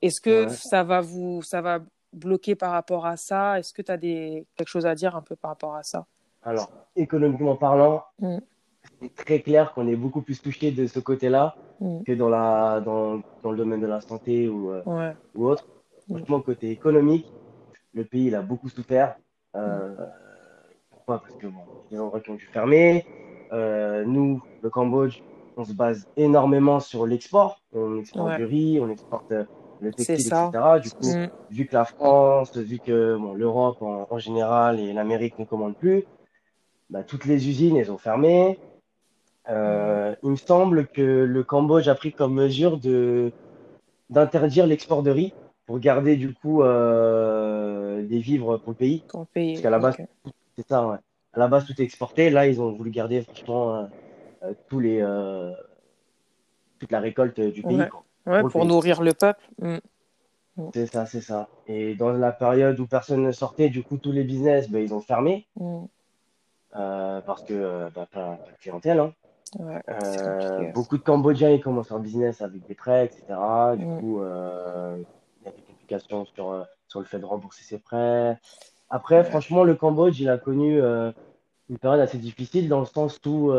Est-ce 0.00 0.20
que 0.22 0.46
Ouais. 0.46 0.48
ça 0.48 0.82
va 0.82 1.02
vous, 1.02 1.42
ça 1.42 1.60
va 1.60 1.80
bloquer 2.14 2.54
par 2.54 2.72
rapport 2.72 3.04
à 3.04 3.18
ça? 3.18 3.58
Est-ce 3.58 3.74
que 3.74 3.82
tu 3.82 3.92
as 3.92 3.98
des, 3.98 4.46
quelque 4.56 4.68
chose 4.68 4.86
à 4.86 4.94
dire 4.94 5.14
un 5.14 5.22
peu 5.22 5.36
par 5.36 5.50
rapport 5.50 5.74
à 5.74 5.82
ça? 5.82 6.06
Alors, 6.42 6.70
économiquement 6.96 7.56
parlant, 7.56 8.04
Mm, 8.18 8.38
c'est 9.00 9.14
très 9.14 9.40
clair 9.40 9.72
qu'on 9.74 9.86
est 9.88 9.96
beaucoup 9.96 10.22
plus 10.22 10.40
touché 10.40 10.70
de 10.72 10.86
ce 10.86 10.98
côté-là 10.98 11.56
mm, 11.80 12.02
que 12.04 12.12
dans 12.12 12.28
la, 12.28 12.80
dans, 12.80 13.20
dans 13.42 13.50
le 13.50 13.56
domaine 13.56 13.80
de 13.80 13.86
la 13.86 14.00
santé 14.00 14.48
ou, 14.48 14.70
euh, 14.70 14.82
ouais, 14.86 15.12
ou 15.34 15.46
autre. 15.46 15.66
mm, 16.08 16.16
Franchement, 16.16 16.40
côté 16.40 16.70
économique, 16.70 17.26
le 17.94 18.04
pays 18.04 18.26
il 18.26 18.34
a 18.34 18.42
beaucoup 18.42 18.68
souffert. 18.68 19.16
Euh, 19.56 19.94
pourquoi? 20.90 21.18
Parce 21.20 21.34
que 21.36 21.46
bon, 21.46 21.60
il 21.90 21.94
y 21.94 21.96
a 21.96 21.98
des 21.98 22.02
endroits 22.02 22.20
qui 22.20 22.30
ont 22.30 22.34
dû 22.34 22.46
fermer. 22.46 23.04
Euh, 23.52 24.04
nous, 24.04 24.42
le 24.62 24.70
Cambodge, 24.70 25.18
on 25.56 25.64
se 25.64 25.72
base 25.74 26.06
énormément 26.16 26.80
sur 26.80 27.06
l'export. 27.06 27.60
On 27.72 27.98
exporte 27.98 28.30
ouais, 28.30 28.36
du 28.36 28.44
riz, 28.44 28.80
on 28.80 28.88
exporte 28.88 29.30
le 29.30 29.92
textile, 29.92 30.32
etc. 30.50 30.80
Du 30.80 30.90
coup, 30.90 31.06
Mm, 31.06 31.28
vu 31.50 31.66
que 31.66 31.74
la 31.74 31.84
France, 31.84 32.56
vu 32.56 32.78
que 32.78 33.16
bon, 33.16 33.34
l'Europe 33.34 33.82
en, 33.82 34.06
en 34.08 34.18
général 34.18 34.80
et 34.80 34.92
l'Amérique 34.92 35.38
ne 35.38 35.44
commandent 35.44 35.76
plus, 35.76 36.04
bah, 36.90 37.02
toutes 37.02 37.24
les 37.24 37.48
usines, 37.48 37.76
elles 37.76 37.90
ont 37.92 37.98
fermé. 37.98 38.58
Euh, 39.48 40.14
il 40.22 40.30
me 40.30 40.36
semble 40.36 40.86
que 40.86 41.02
le 41.24 41.42
Cambodge 41.42 41.88
a 41.88 41.94
pris 41.94 42.12
comme 42.12 42.34
mesure 42.34 42.78
de 42.78 43.32
d'interdire 44.10 44.66
l'export 44.66 45.02
de 45.02 45.10
riz 45.10 45.32
pour 45.66 45.78
garder 45.78 46.16
du 46.16 46.34
coup 46.34 46.62
euh, 46.62 48.06
des 48.06 48.18
vivres 48.18 48.58
pour 48.58 48.70
le 48.72 48.76
pays. 48.76 49.00
ton 49.08 49.20
Parce 49.20 49.30
pays, 49.32 49.62
qu'à 49.62 49.70
la 49.70 49.78
base, 49.78 49.96
c'est 50.56 50.68
ça, 50.68 50.86
ouais. 50.86 50.98
À 51.32 51.38
la 51.38 51.48
base, 51.48 51.64
tout 51.64 51.72
est 51.80 51.84
exporté. 51.84 52.28
Là, 52.28 52.46
ils 52.46 52.60
ont 52.60 52.70
voulu 52.72 52.90
garder 52.90 53.22
franchement 53.22 53.88
euh, 54.44 54.52
tous 54.68 54.80
les, 54.80 54.98
toute 56.78 56.92
la 56.92 57.00
récolte 57.00 57.40
du 57.40 57.62
pays. 57.62 57.78
Ouais. 57.78 57.88
quoi. 57.88 58.04
Ouais, 58.26 58.38
Pour 58.40 58.48
le 58.48 58.52
pour 58.52 58.60
pays. 58.60 58.68
nourrir 58.68 59.02
le 59.02 59.14
peuple. 59.14 59.48
Mm. 59.60 59.78
C'est 60.74 60.86
ça, 60.86 61.06
c'est 61.06 61.22
ça. 61.22 61.48
Et 61.66 61.94
dans 61.94 62.12
la 62.12 62.30
période 62.32 62.78
où 62.78 62.86
personne 62.86 63.22
ne 63.22 63.32
sortait, 63.32 63.70
du 63.70 63.82
coup, 63.82 63.96
tous 63.96 64.12
les 64.12 64.24
business, 64.24 64.68
ben, 64.70 64.82
ils 64.84 64.92
ont 64.94 65.00
fermé 65.00 65.46
Mm. 65.58 65.84
Euh, 66.76 67.20
parce 67.22 67.42
que 67.42 67.88
bah, 67.94 68.06
pas, 68.10 68.38
de 68.46 68.56
clientèle. 68.60 69.00
hein. 69.00 69.12
Ouais, 69.58 69.82
Euh, 69.90 70.72
beaucoup 70.72 70.96
de 70.96 71.02
Cambodgiens, 71.02 71.50
ils 71.50 71.60
commencent 71.60 71.90
leur 71.90 71.98
business 72.00 72.40
avec 72.40 72.64
des 72.66 72.74
prêts, 72.74 73.04
etc. 73.06 73.76
Du 73.76 73.84
Mm. 73.84 73.98
coup, 74.00 74.20
euh, 74.22 74.96
il 75.40 75.44
y 75.44 75.48
a 75.48 75.52
des 75.52 75.62
complications 75.62 76.24
sur, 76.24 76.66
sur 76.88 77.00
le 77.00 77.06
fait 77.06 77.18
de 77.18 77.26
rembourser 77.26 77.64
ses 77.64 77.78
prêts. 77.78 78.38
Après, 78.88 79.18
Ouais. 79.18 79.24
franchement, 79.24 79.64
le 79.64 79.74
Cambodge, 79.74 80.18
il 80.20 80.28
a 80.30 80.38
connu 80.38 80.80
euh, 80.80 81.12
une 81.68 81.78
période 81.78 82.00
assez 82.00 82.18
difficile 82.18 82.68
dans 82.68 82.80
le 82.80 82.86
sens 82.86 83.20
où 83.26 83.52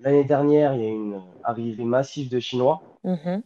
l'année 0.00 0.24
dernière, 0.24 0.74
il 0.74 0.80
y 0.82 0.84
a 0.84 0.88
eu 0.88 0.92
une 0.94 1.22
arrivée 1.42 1.84
massive 1.84 2.28
de 2.30 2.40
Chinois, 2.40 2.82
Mhm. 3.04 3.42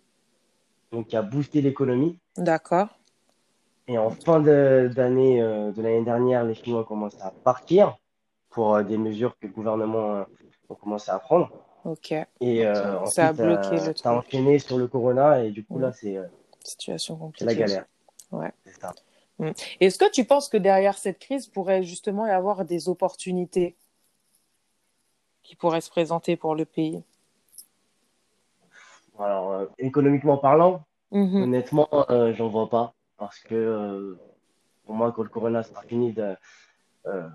donc 0.92 1.09
qui 1.09 1.16
a 1.16 1.23
boosté 1.23 1.61
l'économie. 1.61 2.18
D'accord. 2.37 2.88
Et 3.87 3.99
en 3.99 4.11
fin 4.11 4.40
d'année 4.40 5.40
de 5.40 5.83
l'année 5.83 6.04
dernière, 6.04 6.44
les 6.44 6.54
Chinois 6.54 6.85
commencent 6.85 7.21
à 7.21 7.33
partir 7.44 7.97
pour 8.54 8.75
euh, 8.76 8.82
des 8.82 8.96
mesures 8.96 9.37
que 9.38 9.46
le 9.46 9.52
gouvernement 9.52 10.14
euh, 10.16 10.25
a 10.70 10.75
commencé 10.76 11.11
à 11.11 11.18
prendre. 11.18 11.50
Ok. 11.84 12.12
Et 12.40 12.64
euh, 12.64 13.06
Ça 13.06 13.28
a 13.28 13.32
ensuite, 13.32 13.44
bloqué 13.46 13.76
euh, 13.80 13.87
le 13.88 13.94
truc. 13.94 14.06
enchaîné 14.06 14.58
sur 14.58 14.78
le 14.78 14.88
corona 14.88 15.42
et 15.44 15.50
du 15.50 15.64
coup, 15.64 15.78
Mm. 15.78 15.82
là, 15.82 15.92
c'est 15.92 16.16
euh, 16.16 16.25
Situation 16.64 17.14
c'est 17.37 17.44
la 17.44 17.52
compliquée. 17.52 17.61
galère. 17.61 17.84
Ouais. 18.32 18.52
C'est 18.64 18.80
ça. 18.80 18.94
Est-ce 19.80 19.99
que 19.99 20.11
tu 20.11 20.25
penses 20.25 20.49
que 20.49 20.56
derrière 20.56 20.96
cette 20.96 21.18
crise 21.18 21.46
pourrait 21.49 21.82
justement 21.82 22.26
y 22.26 22.30
avoir 22.30 22.64
des 22.64 22.88
opportunités 22.88 23.76
qui 25.42 25.56
pourraient 25.56 25.80
se 25.82 25.90
présenter 25.90 26.37
pour 26.37 26.54
le 26.54 26.64
pays? 26.64 27.02
Alors, 29.18 29.50
euh, 29.52 29.66
économiquement 29.78 30.38
parlant, 30.38 30.84
Mhm. 31.11 31.42
honnêtement, 31.42 31.88
euh, 32.11 32.32
j'en 32.34 32.49
vois 32.49 32.68
pas. 32.70 32.94
Parce 33.16 33.38
que 33.40 33.54
euh, 33.54 34.18
pour 34.84 34.94
moi, 34.94 35.12
quand 35.12 35.23
le 35.23 35.28
corona 35.28 35.62
sera 35.62 35.82
fini, 35.82 36.12
de- 36.12 36.37
euh, 37.06 37.28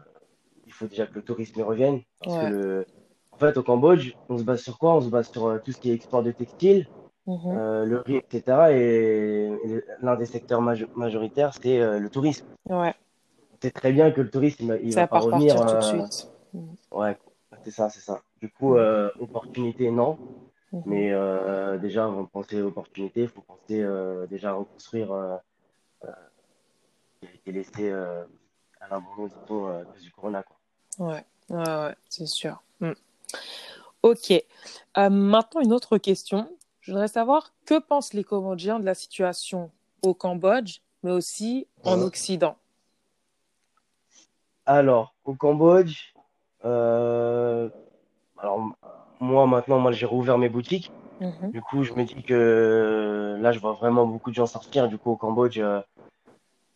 faut 0.80 0.88
déjà 0.88 1.06
que 1.06 1.16
le 1.16 1.22
tourisme 1.22 1.62
revienne. 1.62 2.02
Parce 2.20 2.38
que 2.38 2.46
le... 2.46 2.86
En 3.32 3.38
fait, 3.38 3.58
au 3.58 3.64
Cambodge, 3.64 4.14
on 4.28 4.38
se 4.38 4.44
base 4.44 4.62
sur 4.62 4.78
quoi? 4.78 4.96
On 4.96 5.02
se 5.02 5.10
base 5.10 5.30
sur 5.30 5.46
euh, 5.46 5.60
tout 5.64 5.72
ce 5.72 5.80
qui 5.80 5.92
est 5.92 5.94
export 5.94 6.24
de 6.24 6.32
textiles, 6.32 6.88
Mhm. 7.28 7.58
euh, 7.58 7.86
le 7.86 7.98
riz, 8.00 8.18
etc. 8.18 8.72
Et, 8.74 9.52
et 9.66 9.84
l'un 10.02 10.16
des 10.16 10.26
secteurs 10.26 10.62
majo- 10.62 10.88
majoritaires, 10.96 11.54
c'est 11.62 11.80
euh, 11.80 12.00
le 12.00 12.10
tourisme. 12.10 12.46
Ouais. 12.70 12.94
Sait 13.62 13.72
très 13.72 13.92
bien 13.92 14.12
que 14.12 14.22
le 14.22 14.30
tourisme, 14.30 14.78
il, 14.82 14.94
Ça 14.94 15.02
va 15.02 15.08
pas 15.08 15.20
revenir. 15.20 15.56
tout 15.56 15.76
de 15.78 15.82
suite. 15.82 16.30
Ouais, 16.92 17.18
c'est 17.64 17.72
ça, 17.72 17.90
c'est 17.90 18.00
ça. 18.02 18.22
Du 18.42 18.50
coup, 18.50 18.78
euh, 18.78 19.10
opportunité, 19.20 19.92
non. 19.92 20.18
Mhm. 20.72 20.82
Mais 20.86 21.80
déjà, 21.80 22.06
avant 22.06 22.24
de 22.24 22.30
penser 22.30 22.62
opportunité, 22.62 23.22
il 23.24 23.28
faut 23.28 23.42
penser 23.42 23.86
déjà 24.30 24.52
à 24.52 24.54
reconstruire 24.54 25.40
qui 26.02 27.28
a 27.28 27.34
été 27.34 27.52
laissé 27.52 27.92
à 27.92 28.88
l'abandon, 28.90 29.30
du 30.02 30.12
corona, 30.12 30.44
quoi. 30.44 30.59
Ouais, 31.00 31.26
ouais, 31.50 31.58
ouais, 31.58 31.96
c'est 32.10 32.28
sûr. 32.28 32.62
Mm. 32.82 32.92
Ok. 34.04 34.32
Euh, 34.32 35.10
maintenant, 35.10 35.62
une 35.62 35.74
autre 35.74 35.98
question. 35.98 36.50
Je 36.82 36.92
voudrais 36.92 37.08
savoir 37.08 37.54
que 37.66 37.80
pensent 37.80 38.14
les 38.14 38.24
Cambodgiens 38.24 38.80
de 38.80 38.86
la 38.86 38.96
situation 38.96 39.72
au 40.02 40.14
Cambodge, 40.14 40.80
mais 41.04 41.12
aussi 41.12 41.68
en. 41.84 42.02
Occident? 42.02 42.56
Alors, 44.66 45.16
au 45.26 45.34
Cambodge, 45.34 46.14
euh, 46.64 47.70
alors 48.38 48.72
moi 49.20 49.48
maintenant, 49.48 49.80
moi 49.80 49.92
j'ai 49.92 50.06
rouvert 50.06 50.38
mes 50.38 50.50
boutiques. 50.50 50.92
Mhm. 51.20 51.52
Du 51.52 51.62
coup, 51.62 51.84
je 51.84 51.94
me 51.94 52.04
dis 52.04 52.24
que 52.24 53.38
là, 53.42 53.52
je 53.52 53.60
vois 53.60 53.74
vraiment 53.74 54.06
beaucoup 54.06 54.30
de 54.30 54.36
gens 54.36 54.46
sortir. 54.46 54.88
Du 54.88 54.98
coup, 54.98 55.12
au 55.12 55.16
Cambodge, 55.16 55.60
euh, 55.60 55.82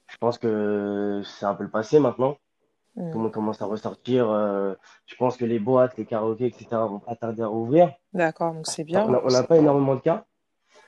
je 0.08 0.17
pense 0.17 0.38
que 0.38 1.21
c'est 1.24 1.45
un 1.45 1.54
peu 1.54 1.63
le 1.63 1.69
passé 1.69 2.00
maintenant. 2.00 2.38
Tout 2.95 3.01
le 3.01 3.10
Mm. 3.15 3.17
monde 3.23 3.32
commence 3.32 3.62
à 3.62 3.65
ressortir. 3.65 4.29
euh, 4.29 4.75
je 5.08 5.15
pense 5.15 5.36
que 5.38 5.45
les 5.45 5.60
boîtes, 5.60 5.97
les 5.97 6.06
karaokés, 6.06 6.45
etc. 6.47 6.86
vont 6.88 6.99
pas 6.99 7.15
tarder 7.15 7.41
à 7.41 7.47
rouvrir. 7.47 7.91
D'accord, 8.13 8.53
donc 8.53 8.67
c'est 8.67 8.84
bien. 8.84 9.03
on 9.06 9.29
n'a 9.29 9.43
pas 9.43 9.58
énormément 9.58 9.95
de 9.95 10.01
cas. 10.01 10.25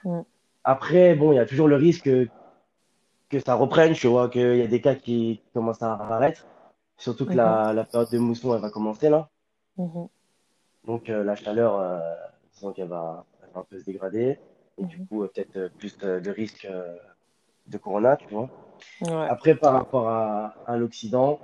Mm. 0.04 0.22
Après, 0.64 1.16
bon, 1.16 1.32
il 1.32 1.36
y 1.36 1.40
a 1.40 1.46
toujours 1.46 1.68
le 1.68 1.76
risque 1.76 2.04
que, 2.06 2.28
que 3.30 3.40
ça 3.40 3.56
reprenne. 3.56 3.96
Je 3.96 4.08
vois 4.08 4.30
qu'il 4.30 4.58
y 4.58 4.62
a 4.62 4.68
des 4.68 4.82
cas 4.82 4.96
qui 4.96 5.42
commencent 5.54 5.82
à 5.82 5.94
apparaître. 5.94 6.46
Surtout 6.98 7.26
que 7.26 7.34
la, 7.34 7.74
la 7.74 7.84
période 7.84 8.10
de 8.12 8.18
mousson, 8.20 8.54
elle 8.56 8.62
va 8.62 8.70
commencer 8.70 9.10
là. 9.10 9.30
Mhm. 9.78 10.08
Donc 10.86 11.10
euh, 11.10 11.24
la 11.24 11.36
chaleur, 11.36 11.80
euh, 11.80 12.00
disons 12.54 12.72
qu'elle 12.72 12.88
va, 12.88 13.26
elle 13.44 13.50
va 13.54 13.62
un 13.62 13.64
peu 13.64 13.80
se 13.80 13.86
dégrader. 13.86 14.40
Et 14.78 14.86
du 14.86 14.98
Mhm. 15.00 15.08
coup, 15.08 15.24
euh, 15.24 15.28
peut-être 15.28 15.74
plus 15.78 15.98
de 15.98 16.30
risque 16.30 16.68
de 17.68 17.78
corona, 17.80 18.16
tu 18.16 18.28
vois. 18.28 18.50
Ouais. 19.02 19.28
Après, 19.30 19.56
par 19.56 19.74
rapport 19.74 20.08
à, 20.08 20.54
à 20.68 20.78
l'Occident, 20.78 21.40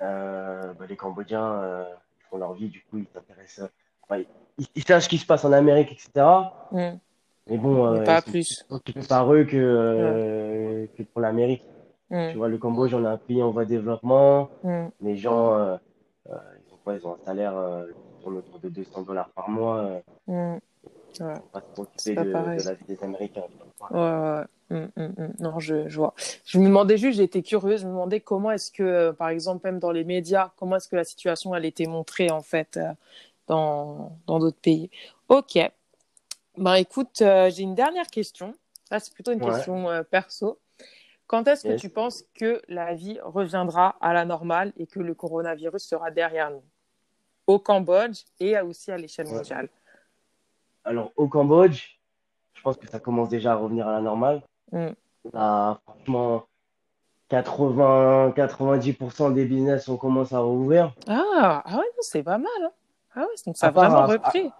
bah, 0.00 0.86
les 0.88 0.96
Cambodgiens 0.96 1.52
euh, 1.52 1.84
ils 2.18 2.28
font 2.30 2.38
leur 2.38 2.54
vie, 2.54 2.68
du 2.68 2.82
coup, 2.84 2.98
ils 2.98 3.06
s'intéressent. 3.12 3.64
euh, 3.64 3.68
enfin, 4.08 4.22
ils, 4.58 4.66
ils 4.74 4.84
savent 4.84 5.00
ce 5.00 5.08
qui 5.08 5.18
se 5.18 5.26
passe 5.26 5.44
en 5.44 5.52
Amérique, 5.52 5.92
etc. 5.92 6.26
Mm. 6.72 6.98
Mais 7.48 7.56
bon, 7.58 7.90
Mais 7.92 8.00
euh, 8.00 8.04
pas 8.04 8.18
ils 8.26 8.44
sont 8.44 8.78
plus. 8.78 9.06
par 9.08 9.32
eux 9.34 9.44
que, 9.44 9.56
euh, 9.56 10.86
que 10.96 11.02
pour 11.02 11.20
l'Amérique. 11.20 11.64
Mm. 12.10 12.30
Tu 12.32 12.36
vois, 12.36 12.48
le 12.48 12.58
Cambodge, 12.58 12.94
on 12.94 13.04
a 13.04 13.10
un 13.10 13.16
pays 13.16 13.42
en 13.42 13.50
voie 13.50 13.64
de 13.64 13.70
développement. 13.70 14.50
Mm. 14.62 14.86
Les 15.00 15.16
gens, 15.16 15.54
euh, 15.54 15.76
euh, 16.28 16.34
ils 16.66 16.72
ont 16.74 16.78
quoi? 16.84 16.94
Ils 16.94 17.06
ont 17.06 17.14
un 17.14 17.24
salaire 17.24 17.56
euh, 17.56 17.86
autour 18.24 18.60
de 18.60 18.68
200 18.68 19.02
dollars 19.02 19.28
par 19.30 19.48
mois. 19.48 19.78
euh, 19.78 20.00
ils 20.28 21.24
Ouais. 21.24 21.34
sont 21.34 21.42
pas 21.52 21.60
trop 21.60 21.86
C'est 21.96 22.16
occupés 22.16 22.32
pas 22.32 22.42
de, 22.56 22.62
la 22.62 22.74
vie 22.74 22.84
des 22.86 23.02
Américains. 23.02 23.42
Ouais, 23.90 23.98
ouais, 23.98 24.00
ouais. 24.00 24.44
Mm, 24.70 24.86
mm, 24.96 25.02
mm. 25.16 25.32
Non, 25.40 25.58
je, 25.58 25.88
je 25.88 25.96
vois. 25.96 26.14
Je 26.44 26.58
me 26.58 26.66
demandais 26.66 26.96
juste, 26.96 27.18
j'étais 27.18 27.42
curieuse, 27.42 27.80
je 27.80 27.86
me 27.86 27.92
demandais 27.92 28.20
comment 28.20 28.50
est-ce 28.52 28.70
que, 28.70 28.82
euh, 28.82 29.12
par 29.12 29.28
exemple, 29.28 29.66
même 29.66 29.78
dans 29.78 29.90
les 29.90 30.04
médias, 30.04 30.52
comment 30.56 30.76
est-ce 30.76 30.88
que 30.88 30.96
la 30.96 31.04
situation, 31.04 31.54
elle 31.54 31.64
était 31.64 31.86
montrée, 31.86 32.30
en 32.30 32.42
fait, 32.42 32.76
euh, 32.76 32.92
dans, 33.48 34.16
dans 34.26 34.38
d'autres 34.38 34.60
pays. 34.60 34.90
Ok. 35.28 35.58
Ben, 36.56 36.74
écoute, 36.74 37.20
euh, 37.22 37.50
j'ai 37.50 37.62
une 37.62 37.74
dernière 37.74 38.06
question. 38.06 38.54
Là, 38.90 39.00
c'est 39.00 39.12
plutôt 39.12 39.32
une 39.32 39.42
Ouais. 39.42 39.50
question 39.52 39.88
euh, 39.88 40.02
perso. 40.02 40.58
Quand 41.26 41.46
est-ce 41.46 41.64
que 41.64 41.76
tu 41.76 41.88
penses 41.88 42.24
que 42.34 42.60
la 42.68 42.94
vie 42.94 43.20
reviendra 43.22 43.96
à 44.00 44.12
la 44.12 44.24
normale 44.24 44.72
et 44.76 44.86
que 44.88 44.98
le 44.98 45.14
coronavirus 45.14 45.82
sera 45.84 46.10
derrière 46.10 46.50
nous? 46.50 46.64
Au 47.46 47.58
Cambodge 47.60 48.24
et 48.40 48.58
aussi 48.60 48.90
à 48.90 48.96
l'échelle 48.96 49.26
Ouais. 49.26 49.34
mondiale. 49.34 49.68
Alors, 50.84 51.12
au 51.16 51.28
Cambodge, 51.28 52.00
je 52.54 52.62
pense 52.62 52.76
que 52.76 52.88
ça 52.88 52.98
commence 52.98 53.28
déjà 53.28 53.52
à 53.52 53.56
revenir 53.56 53.86
à 53.86 53.92
la 53.92 54.00
normale. 54.00 54.42
Mm. 54.72 54.88
Là, 55.32 55.78
franchement, 55.84 56.44
80, 57.28 58.32
90% 58.36 59.32
des 59.32 59.44
business, 59.44 59.88
on 59.88 59.96
commence 59.96 60.32
à 60.32 60.40
rouvrir. 60.40 60.94
Ah, 61.08 61.62
ah 61.64 61.76
ouais, 61.76 61.84
c'est 62.00 62.22
pas 62.22 62.38
mal, 62.38 62.50
hein. 62.62 62.70
Ah 63.14 63.20
ouais, 63.20 63.26
donc 63.46 63.56
ça 63.56 63.66
À 63.66 63.68
a 63.70 63.72
part 63.72 63.90
vraiment 63.90 64.02
à- 64.04 64.06
repris. 64.06 64.50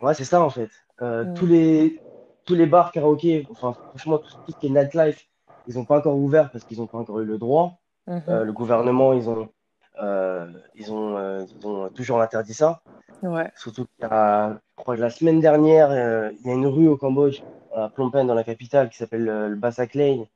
Ouais, 0.00 0.14
c'est 0.14 0.24
ça 0.24 0.40
en 0.40 0.50
fait. 0.50 0.70
Euh, 1.02 1.24
Mm. 1.24 1.34
tous 1.34 1.46
les, 1.46 2.00
tous 2.44 2.54
les 2.54 2.66
bars 2.66 2.92
karaoké, 2.92 3.46
enfin, 3.50 3.72
franchement, 3.90 4.18
tout 4.18 4.30
ce 4.48 4.56
qui 4.56 4.66
est 4.66 4.70
nightlife, 4.70 5.28
ils 5.66 5.74
n'ont 5.76 5.84
pas 5.84 5.98
encore 5.98 6.16
ouvert 6.16 6.50
parce 6.50 6.64
qu'ils 6.64 6.78
n'ont 6.78 6.86
pas 6.86 6.98
encore 6.98 7.20
eu 7.20 7.24
le 7.24 7.38
droit. 7.38 7.78
Mhm. 8.06 8.22
Euh, 8.28 8.44
le 8.44 8.52
gouvernement, 8.52 9.12
ils 9.12 9.28
ont, 9.28 9.48
euh, 10.02 10.46
ils 10.74 10.92
ont, 10.92 11.46
ils 11.60 11.66
ont 11.66 11.88
toujours 11.90 12.20
interdit 12.22 12.54
ça. 12.54 12.80
Ouais. 13.22 13.50
Surtout 13.56 13.84
qu'il 13.84 14.02
y 14.02 14.08
a, 14.10 14.52
je 14.52 14.82
crois 14.82 14.96
que 14.96 15.00
la 15.00 15.10
semaine 15.10 15.40
dernière, 15.40 15.90
il 16.32 16.46
y 16.46 16.50
a 16.50 16.54
une 16.54 16.66
rue 16.66 16.88
au 16.88 16.96
Cambodge, 16.96 17.42
à 17.84 17.90
Phnom 17.90 18.10
dans 18.10 18.34
la 18.34 18.44
capitale, 18.44 18.90
qui 18.90 18.96
s'appelle 18.96 19.28
euh, 19.28 19.48
le 19.48 19.56
Basak 19.56 19.94
Lane, 19.94 20.26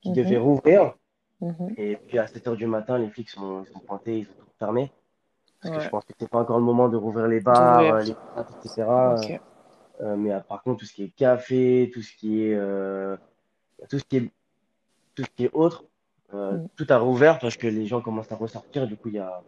qui 0.00 0.10
Mhm. 0.10 0.14
devait 0.16 0.38
rouvrir. 0.38 0.94
Mhm. 1.40 1.74
Et 1.76 1.96
puis 1.96 2.18
à 2.18 2.26
7 2.26 2.46
heures 2.46 2.56
du 2.56 2.66
matin, 2.66 2.98
les 2.98 3.08
flics 3.08 3.30
sont, 3.30 3.64
ils 3.64 3.72
sont 3.72 3.80
pointés, 3.80 4.18
ils 4.20 4.26
ont 4.26 4.34
tout 4.38 4.46
fermé. 4.58 4.90
Parce 5.60 5.74
que 5.74 5.80
je 5.80 5.88
pense 5.88 6.04
que 6.04 6.12
c'est 6.18 6.28
pas 6.28 6.40
encore 6.40 6.58
le 6.58 6.64
moment 6.64 6.88
de 6.88 6.96
rouvrir 6.96 7.28
les 7.28 7.40
bars, 7.40 7.80
euh, 7.80 8.02
les 8.02 8.14
bars, 8.34 8.44
etc. 8.64 8.88
Euh, 10.00 10.16
mais 10.16 10.30
par 10.48 10.62
contre, 10.62 10.80
tout 10.80 10.86
ce 10.86 10.92
qui 10.92 11.04
est 11.04 11.10
café, 11.10 11.90
tout 11.94 12.02
ce 12.02 12.16
qui 12.16 12.44
est, 12.44 12.54
euh, 12.54 13.16
tout 13.88 13.98
ce 13.98 14.04
qui 14.04 14.16
est, 14.16 14.30
tout 15.14 15.22
ce 15.22 15.28
qui 15.36 15.44
est 15.44 15.50
autre, 15.52 15.84
euh, 16.34 16.58
Mm. 16.58 16.66
tout 16.76 16.86
a 16.88 16.98
rouvert 16.98 17.38
parce 17.38 17.56
que 17.56 17.66
les 17.68 17.86
gens 17.86 18.00
commencent 18.00 18.32
à 18.32 18.36
ressortir. 18.36 18.86
Du 18.86 18.96
coup, 18.96 19.08
il 19.08 19.14
y 19.14 19.18
a, 19.18 19.42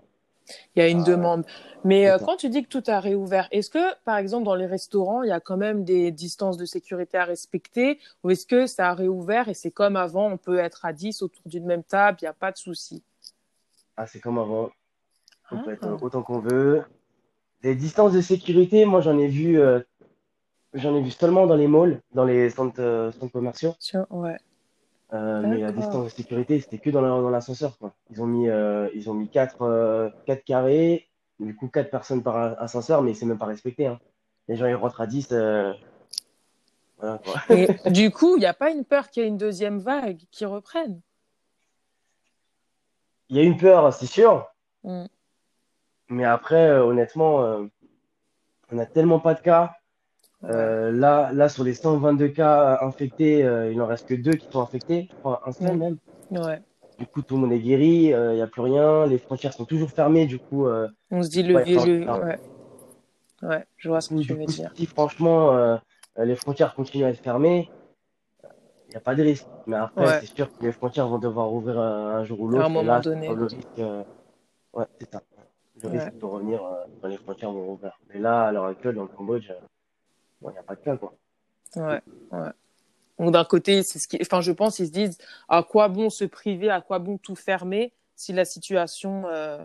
Il 0.76 0.80
y 0.80 0.82
a 0.82 0.88
une 0.88 1.00
Ah, 1.02 1.04
demande. 1.04 1.44
Mais 1.84 2.08
euh, 2.08 2.18
quand 2.18 2.36
tu 2.36 2.48
dis 2.48 2.62
que 2.62 2.68
tout 2.68 2.82
a 2.86 3.00
réouvert, 3.00 3.48
est-ce 3.50 3.70
que, 3.70 3.94
par 4.04 4.16
exemple, 4.18 4.44
dans 4.44 4.54
les 4.54 4.66
restaurants, 4.66 5.22
il 5.22 5.28
y 5.28 5.32
a 5.32 5.40
quand 5.40 5.56
même 5.56 5.84
des 5.84 6.10
distances 6.10 6.56
de 6.56 6.64
sécurité 6.64 7.18
à 7.18 7.24
respecter 7.24 7.98
ou 8.22 8.30
est-ce 8.30 8.46
que 8.46 8.66
ça 8.66 8.90
a 8.90 8.94
réouvert 8.94 9.48
et 9.48 9.54
c'est 9.54 9.70
comme 9.70 9.96
avant, 9.96 10.30
on 10.30 10.36
peut 10.38 10.58
être 10.58 10.84
à 10.84 10.92
10 10.92 11.22
autour 11.22 11.42
d'une 11.46 11.64
même 11.66 11.82
table, 11.84 12.18
il 12.20 12.24
n'y 12.24 12.28
a 12.28 12.32
pas 12.34 12.52
de 12.52 12.56
souci? 12.56 13.02
ah, 13.96 14.06
c'est 14.06 14.20
comme 14.20 14.38
avant. 14.38 14.70
On 15.50 15.58
peut 15.58 15.70
Ah. 15.70 15.86
être 15.86 16.02
autant 16.02 16.22
qu'on 16.22 16.40
veut. 16.40 16.82
Les 17.62 17.74
distances 17.74 18.12
de 18.12 18.20
sécurité, 18.20 18.84
moi, 18.84 19.00
j'en 19.00 19.18
ai 19.18 19.28
vu, 19.28 19.60
euh, 19.60 19.80
j'en 20.74 20.94
ai 20.96 21.00
vu 21.00 21.10
seulement 21.10 21.46
dans 21.46 21.54
les 21.56 21.68
malls, 21.68 22.00
dans 22.12 22.24
les 22.24 22.50
centres, 22.50 22.80
euh, 22.80 23.12
centres 23.12 23.32
commerciaux. 23.32 23.74
Tiens, 23.78 24.06
ouais. 24.10 24.36
Euh, 25.12 25.42
mais 25.46 25.58
la 25.58 25.70
distance 25.70 26.04
de 26.04 26.08
sécurité, 26.08 26.60
c'était 26.60 26.78
que 26.78 26.90
dans 26.90 27.00
la- 27.00 27.08
dans 27.08 27.30
l'ascenseur. 27.30 27.76
Ils 28.10 28.22
ont 28.22 28.26
mis, 28.26 28.48
euh, 28.48 28.88
ils 28.94 29.10
ont 29.10 29.14
mis 29.14 29.28
quatre, 29.28 29.62
euh, 29.62 30.08
quatre 30.26 30.44
carrés, 30.44 31.08
du 31.38 31.54
coup 31.54 31.68
quatre 31.68 31.90
personnes 31.90 32.22
par 32.22 32.60
ascenseur, 32.60 33.02
mais 33.02 33.14
c'est 33.14 33.26
même 33.26 33.38
pas 33.38 33.46
respecté, 33.46 33.86
hein. 33.86 34.00
Les 34.48 34.56
gens 34.56 34.66
ils 34.66 34.74
rentrent 34.74 35.00
à 35.00 35.06
10, 35.06 35.28
euh, 35.32 35.72
Voilà, 36.98 37.18
quoi. 37.18 37.34
Et 37.50 37.68
du 37.90 38.10
coup, 38.10 38.36
il 38.36 38.40
n'y 38.40 38.46
a 38.46 38.54
pas 38.54 38.70
une 38.70 38.84
peur 38.84 39.08
qu'il 39.10 39.22
y 39.22 39.26
ait 39.26 39.28
une 39.28 39.36
deuxième 39.36 39.78
vague 39.78 40.22
qui 40.30 40.44
reprenne? 40.44 41.00
Il 43.28 43.36
y 43.36 43.40
a 43.40 43.42
une 43.42 43.56
peur, 43.56 43.92
c'est 43.92 44.06
sûr. 44.06 44.46
Mm. 44.84 45.06
Mais 46.08 46.24
après, 46.24 46.68
euh, 46.68 46.84
honnêtement, 46.84 47.42
euh, 47.42 47.64
on 48.70 48.76
n'a 48.76 48.86
tellement 48.86 49.18
pas 49.18 49.34
de 49.34 49.40
cas. 49.40 49.76
Euh, 50.50 50.92
là, 50.92 51.30
là, 51.32 51.48
sur 51.48 51.64
les 51.64 51.74
122 51.74 52.28
cas 52.28 52.78
infectés, 52.82 53.44
euh, 53.44 53.70
il 53.70 53.78
n'en 53.78 53.86
reste 53.86 54.06
que 54.08 54.14
deux 54.14 54.32
qui 54.32 54.46
sont 54.50 54.60
infectés, 54.60 55.08
je 55.10 55.14
crois, 55.16 55.42
un 55.46 55.52
seul 55.52 55.76
même. 55.76 55.96
Ouais. 56.30 56.60
Du 56.98 57.06
coup, 57.06 57.22
tout 57.22 57.34
le 57.36 57.40
monde 57.42 57.52
est 57.52 57.58
guéri, 57.60 58.12
euh, 58.12 58.32
il 58.32 58.36
n'y 58.36 58.42
a 58.42 58.46
plus 58.46 58.60
rien, 58.62 59.06
les 59.06 59.18
frontières 59.18 59.52
sont 59.52 59.64
toujours 59.64 59.90
fermées. 59.90 60.26
Du 60.26 60.38
coup, 60.38 60.66
euh, 60.66 60.88
On 61.10 61.22
se 61.22 61.30
dit 61.30 61.42
le 61.42 61.54
Ouais, 61.56 61.64
vieux. 61.64 62.04
enfin, 62.08 62.20
Ouais. 62.26 62.38
Ouais, 63.42 63.64
je 63.76 63.88
vois 63.88 64.00
ce 64.00 64.08
que 64.10 64.14
du 64.14 64.26
tu 64.26 64.32
veux 64.34 64.44
coup, 64.44 64.52
dire. 64.52 64.72
si 64.74 64.86
franchement 64.86 65.52
euh, 65.54 65.76
les 66.18 66.34
frontières 66.36 66.74
continuent 66.74 67.04
à 67.04 67.10
être 67.10 67.20
fermées, 67.20 67.68
il 68.86 68.90
n'y 68.90 68.96
a 68.96 69.00
pas 69.00 69.14
de 69.14 69.22
risque. 69.22 69.46
Mais 69.66 69.76
après, 69.76 70.06
Ouais. 70.06 70.20
c'est 70.20 70.34
sûr 70.34 70.48
que 70.48 70.64
les 70.64 70.72
frontières 70.72 71.08
vont 71.08 71.18
devoir 71.18 71.52
ouvrir 71.52 71.78
euh, 71.78 72.16
un 72.16 72.24
jour 72.24 72.40
ou 72.40 72.46
À 72.46 72.48
un 72.48 72.52
l'autre. 72.58 72.68
Moment 72.70 72.92
là, 72.92 73.00
donné. 73.00 73.28
le 73.34 73.44
risque, 73.44 73.66
euh, 73.80 74.02
ouais, 74.72 74.84
c'est 75.00 75.10
ça. 75.12 75.20
Le 75.82 75.88
risque 75.88 76.16
de 76.18 76.24
revenir 76.24 76.64
euh, 76.64 76.84
quand 77.02 77.08
les 77.08 77.16
frontières 77.18 77.50
vont 77.50 77.64
rouvrir. 77.66 77.98
Mais 78.12 78.20
là, 78.20 78.44
à 78.46 78.52
l'heure 78.52 78.66
actuelle, 78.66 78.94
dans 78.94 79.02
le 79.02 79.08
Cambodge, 79.08 79.50
euh, 79.50 79.54
il 80.50 80.54
n'y 80.54 80.58
a 80.58 80.62
pas 80.62 80.74
de 80.74 80.80
cas, 80.80 80.96
quoi. 80.96 81.14
Ouais, 81.76 82.00
ouais. 82.32 82.50
Donc 83.18 83.32
d'un 83.32 83.44
côté, 83.44 83.82
c'est 83.82 83.98
ce 83.98 84.08
qui, 84.08 84.18
enfin, 84.20 84.40
je 84.40 84.52
pense, 84.52 84.78
ils 84.80 84.86
se 84.88 84.92
disent 84.92 85.18
à 85.48 85.62
quoi 85.62 85.88
bon 85.88 86.10
se 86.10 86.24
priver, 86.24 86.70
à 86.70 86.80
quoi 86.80 86.98
bon 86.98 87.18
tout 87.18 87.36
fermer 87.36 87.92
si 88.16 88.32
la 88.32 88.44
situation 88.44 89.24
euh, 89.28 89.64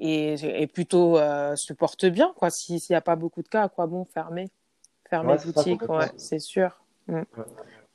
est, 0.00 0.42
est 0.44 0.66
plutôt 0.66 1.18
euh, 1.18 1.56
se 1.56 1.72
porte 1.72 2.06
bien, 2.06 2.32
quoi. 2.36 2.50
Si- 2.50 2.80
S'il 2.80 2.94
n'y 2.94 2.98
a 2.98 3.00
pas 3.02 3.16
beaucoup 3.16 3.42
de 3.42 3.48
cas, 3.48 3.64
à 3.64 3.68
quoi 3.68 3.86
bon 3.86 4.04
fermer, 4.04 4.50
fermer 5.08 5.34
Ouais, 5.34 5.38
boutique, 5.44 5.82
ouais, 5.88 6.10
c'est 6.16 6.38
sûr. 6.38 6.82
Mm. 7.06 7.22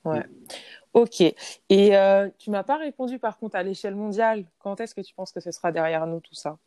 Ouais. 0.05 0.23
Ok. 0.93 1.21
Et 1.21 1.97
euh, 1.97 2.29
tu 2.37 2.49
m'as 2.51 2.63
pas 2.63 2.77
répondu 2.77 3.19
par 3.19 3.37
contre 3.37 3.55
à 3.57 3.63
l'échelle 3.63 3.95
mondiale. 3.95 4.45
Quand 4.59 4.79
est-ce 4.81 4.95
que 4.95 5.01
tu 5.01 5.13
penses 5.13 5.31
que 5.31 5.39
ce 5.39 5.51
sera 5.51 5.71
derrière 5.71 6.07
nous 6.07 6.19
tout 6.19 6.35
ça? 6.35 6.57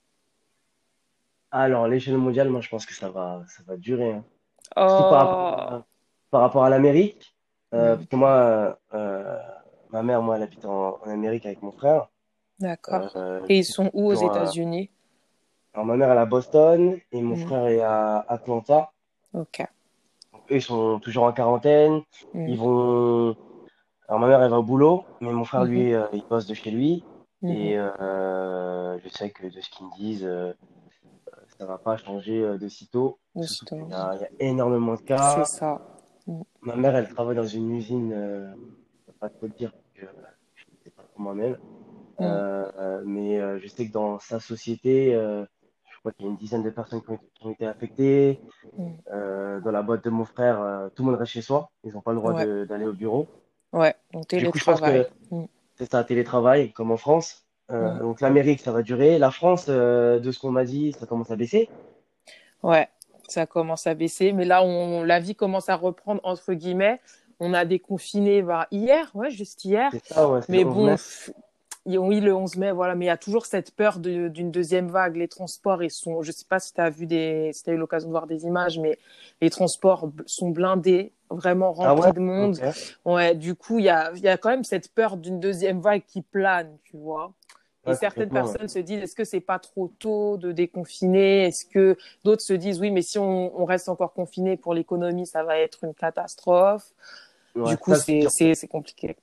Alors, 1.50 1.84
à 1.84 1.88
l'échelle 1.88 2.16
mondiale, 2.18 2.48
moi, 2.48 2.60
je 2.60 2.68
pense 2.68 2.86
que 2.86 2.94
ça 2.94 3.10
va, 3.10 3.44
ça 3.48 3.62
va 3.64 3.76
durer. 3.76 4.12
hein. 4.12 4.24
Surtout 4.76 5.02
par 5.10 5.18
rapport 5.18 5.38
Oh, 5.38 5.74
à, 5.74 5.84
par 6.30 6.40
rapport 6.42 6.64
à 6.64 6.70
l'Amérique. 6.70 7.34
Euh, 7.74 7.94
Mm. 7.94 7.96
parce 7.96 8.06
que 8.08 8.16
moi, 8.16 8.78
euh, 8.94 9.38
ma 9.90 10.02
mère, 10.02 10.22
moi, 10.22 10.36
elle 10.36 10.42
habite 10.42 10.64
en, 10.64 10.98
en 11.02 11.10
Amérique 11.10 11.46
avec 11.46 11.62
mon 11.62 11.72
frère. 11.72 12.08
d'accord. 12.58 13.10
Euh, 13.16 13.40
Et 13.48 13.58
ils 13.58 13.64
sont 13.64 13.90
où 13.94 14.06
aux 14.08 14.12
euh, 14.14 14.26
États-Unis? 14.26 14.90
Alors, 15.74 15.86
ma 15.86 15.96
mère, 15.96 16.10
elle 16.10 16.18
est 16.18 16.20
à 16.20 16.26
Boston 16.26 16.98
et 17.12 17.22
mon 17.22 17.36
Mm. 17.36 17.46
frère 17.46 17.66
est 17.66 17.80
à 17.80 18.24
Atlanta. 18.28 18.90
Ok. 19.32 19.66
Donc, 20.32 20.42
eux, 20.50 20.56
ils 20.56 20.62
sont 20.62 20.98
toujours 21.00 21.24
en 21.24 21.32
quarantaine. 21.32 22.02
Mm. 22.34 22.48
Ils 22.48 22.58
vont. 22.58 23.36
Alors, 24.08 24.20
ma 24.20 24.26
mère, 24.28 24.42
elle 24.42 24.50
va 24.50 24.58
au 24.58 24.62
boulot, 24.62 25.04
mais 25.20 25.32
mon 25.32 25.44
frère, 25.44 25.62
Mhm. 25.62 25.70
lui, 25.70 25.94
euh, 25.94 26.06
il 26.12 26.22
bosse 26.28 26.46
de 26.46 26.54
chez 26.54 26.70
lui. 26.70 27.04
Mhm. 27.42 27.50
Et 27.56 27.78
euh, 27.78 28.98
je 28.98 29.08
sais 29.08 29.30
que 29.30 29.46
de 29.46 29.60
ce 29.60 29.70
qu'ils 29.70 29.86
me 29.86 29.94
disent, 29.96 30.24
euh, 30.26 30.52
ça 31.62 31.66
va 31.68 31.78
pas 31.78 31.96
changer 31.96 32.42
euh, 32.42 32.58
de 32.58 32.66
sitôt. 32.68 33.18
De 33.36 33.42
Surtout 33.44 33.76
sitôt. 33.76 33.84
qu'il 33.84 33.92
y 33.92 33.94
a, 33.94 34.14
il 34.16 34.20
y 34.20 34.24
a 34.24 34.50
énormément 34.50 34.94
de 34.94 35.00
cas. 35.00 35.44
C'est 35.44 35.58
ça. 35.58 35.80
Ma 36.60 36.74
mère, 36.76 36.96
elle 36.96 37.08
travaille 37.08 37.36
dans 37.36 37.46
une 37.46 37.70
usine, 37.76 38.12
euh, 38.12 38.52
pas 39.20 39.28
trop 39.28 39.46
le 39.46 39.52
dire, 39.52 39.72
je 39.94 40.02
ne 40.04 40.76
sais 40.82 40.90
pas 40.90 41.02
trop 41.04 41.22
moi-même. 41.22 41.52
Mm. 41.52 41.56
Euh, 42.22 42.70
euh, 42.78 43.02
mais 43.04 43.60
je 43.60 43.66
sais 43.68 43.86
que 43.86 43.92
dans 43.92 44.18
sa 44.18 44.40
société, 44.40 45.12
je 45.12 45.98
crois 46.00 46.10
qu'il 46.12 46.24
y 46.26 46.28
a 46.28 46.30
une 46.32 46.36
dizaine 46.36 46.62
de 46.64 46.70
personnes 46.70 47.00
qui 47.02 47.10
ont, 47.10 47.18
qui 47.34 47.46
ont 47.46 47.50
été 47.52 47.66
affectées. 47.66 48.40
Mm. 48.76 49.60
Dans 49.64 49.70
la 49.70 49.82
boîte 49.82 50.04
de 50.04 50.10
mon 50.10 50.24
frère, 50.24 50.90
tout 50.96 51.04
le 51.04 51.10
monde 51.10 51.18
reste 51.20 51.32
chez 51.32 51.42
soi. 51.42 51.70
Ils 51.84 51.92
n'ont 51.92 52.00
pas 52.00 52.12
le 52.12 52.18
droit 52.18 52.32
Ouais. 52.34 52.66
d'aller 52.66 52.86
au 52.86 52.92
bureau. 52.92 53.28
Ouais, 53.72 53.94
donc 54.12 54.26
Du 54.34 54.50
coup, 54.50 54.58
je 54.58 54.64
pense 54.64 54.80
télétravail. 54.80 55.06
que 55.30 55.34
Mm. 55.36 55.46
c'est 55.76 55.90
ça, 55.90 56.02
télétravail, 56.04 56.72
comme 56.72 56.90
en 56.90 56.96
France. 56.96 57.41
Euh. 57.70 57.98
Donc 57.98 58.20
l'Amérique, 58.20 58.60
ça 58.60 58.72
va 58.72 58.82
durer. 58.82 59.18
La 59.18 59.30
France, 59.30 59.66
euh, 59.68 60.18
de 60.18 60.30
ce 60.30 60.38
qu'on 60.38 60.50
m'a 60.50 60.64
dit, 60.64 60.92
ça 60.92 61.06
commence 61.06 61.30
à 61.30 61.36
baisser. 61.36 61.68
Ouais, 62.62 62.88
ça 63.28 63.46
commence 63.46 63.86
à 63.86 63.94
baisser, 63.94 64.32
mais 64.32 64.44
là, 64.44 64.62
on, 64.62 65.02
la 65.02 65.20
vie 65.20 65.34
commence 65.34 65.68
à 65.68 65.76
reprendre, 65.76 66.20
entre 66.24 66.54
guillemets. 66.54 67.00
On 67.40 67.54
a 67.54 67.64
déconfiné 67.64 68.42
bah, 68.42 68.68
hier, 68.70 69.10
ouais, 69.14 69.30
juste 69.30 69.64
hier. 69.64 69.90
Ça, 70.04 70.28
ouais. 70.28 70.40
Mais 70.48 70.62
le 70.62 70.70
11 70.70 70.76
bon, 70.76 70.96
oui, 71.86 72.20
le 72.20 72.34
11 72.34 72.56
mai, 72.56 72.70
voilà, 72.72 72.94
mais 72.94 73.06
il 73.06 73.08
y 73.08 73.10
a 73.10 73.16
toujours 73.16 73.46
cette 73.46 73.74
peur 73.74 73.98
de- 73.98 74.28
d'une 74.28 74.50
deuxième 74.52 74.88
vague. 74.88 75.16
Les 75.16 75.28
transports, 75.28 75.82
ils 75.82 75.90
sont, 75.90 76.22
je 76.22 76.30
sais 76.32 76.44
pas 76.48 76.60
si 76.60 76.72
tu 76.72 76.80
as 76.80 76.90
vu 76.90 77.06
des, 77.06 77.50
si 77.52 77.64
t'as 77.64 77.72
eu 77.72 77.76
l'occasion 77.76 78.08
de 78.08 78.12
voir 78.12 78.26
des 78.26 78.44
images, 78.44 78.78
mais 78.78 78.98
les 79.40 79.50
transports 79.50 80.10
sont 80.26 80.50
blindés, 80.50 81.12
vraiment 81.30 81.72
Ah 81.82 81.94
remplis 81.94 81.94
ouais? 81.94 82.12
de 82.12 82.20
monde. 82.20 82.58
Ouais, 83.04 83.34
du 83.34 83.54
coup, 83.56 83.78
il 83.80 83.86
y 83.86 83.88
a, 83.88 84.12
il 84.14 84.20
y 84.22 84.28
a 84.28 84.36
quand 84.36 84.50
même 84.50 84.64
cette 84.64 84.92
peur 84.94 85.16
d'une 85.16 85.40
deuxième 85.40 85.80
vague 85.80 86.02
qui 86.06 86.22
plane, 86.22 86.78
tu 86.84 86.96
vois. 86.96 87.32
Et 87.84 87.94
certaines 87.94 88.30
ouais. 88.30 88.30
personnes 88.30 88.68
se 88.68 88.78
disent, 88.78 89.02
est-ce 89.02 89.16
que 89.16 89.24
c'est 89.24 89.40
pas 89.40 89.58
trop 89.58 89.88
tôt 89.98 90.36
de 90.36 90.52
déconfiner? 90.52 91.46
Est-ce 91.46 91.64
que 91.66 91.96
d'autres 92.22 92.42
se 92.42 92.52
disent, 92.52 92.80
oui, 92.80 92.92
mais 92.92 93.02
si 93.02 93.18
on, 93.18 93.60
on 93.60 93.64
reste 93.64 93.88
encore 93.88 94.12
confiné 94.12 94.56
pour 94.56 94.72
l'économie, 94.72 95.26
ça 95.26 95.42
va 95.42 95.58
être 95.58 95.82
une 95.82 95.94
catastrophe. 95.94 96.92
Du 97.64 97.76
coup, 97.78 97.94
c'est, 97.94 98.22
sûr. 98.22 98.30
c'est, 98.30 98.54
c'est 98.54 98.68
compliqué. 98.68 99.16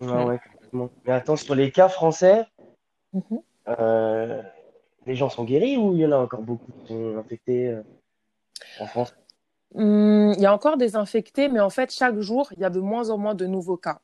Ouais, 0.00 0.38
Mais 0.74 1.12
attends, 1.12 1.36
sur 1.36 1.54
les 1.54 1.70
cas 1.70 1.88
français, 1.88 2.46
Mhm. 3.12 3.40
euh, 3.68 4.42
les 5.06 5.14
gens 5.14 5.30
sont 5.30 5.44
guéris 5.44 5.76
ou 5.76 5.94
il 5.94 6.00
y 6.00 6.06
en 6.06 6.12
a 6.12 6.16
encore 6.16 6.42
beaucoup 6.42 6.70
qui 6.82 6.92
sont 6.92 7.16
infectés 7.16 7.68
euh, 7.68 7.82
en 8.80 8.86
France? 8.86 9.14
Hum, 9.74 10.32
Il 10.36 10.40
y 10.40 10.46
a 10.46 10.52
encore 10.52 10.76
des 10.76 10.96
infectés, 10.96 11.48
mais 11.48 11.60
en 11.60 11.70
fait, 11.70 11.92
chaque 11.92 12.18
jour, 12.18 12.48
il 12.52 12.60
y 12.60 12.64
a 12.64 12.70
de 12.70 12.80
moins 12.80 13.10
en 13.10 13.18
moins 13.18 13.34
de 13.34 13.46
nouveaux 13.46 13.76
cas. 13.76 14.00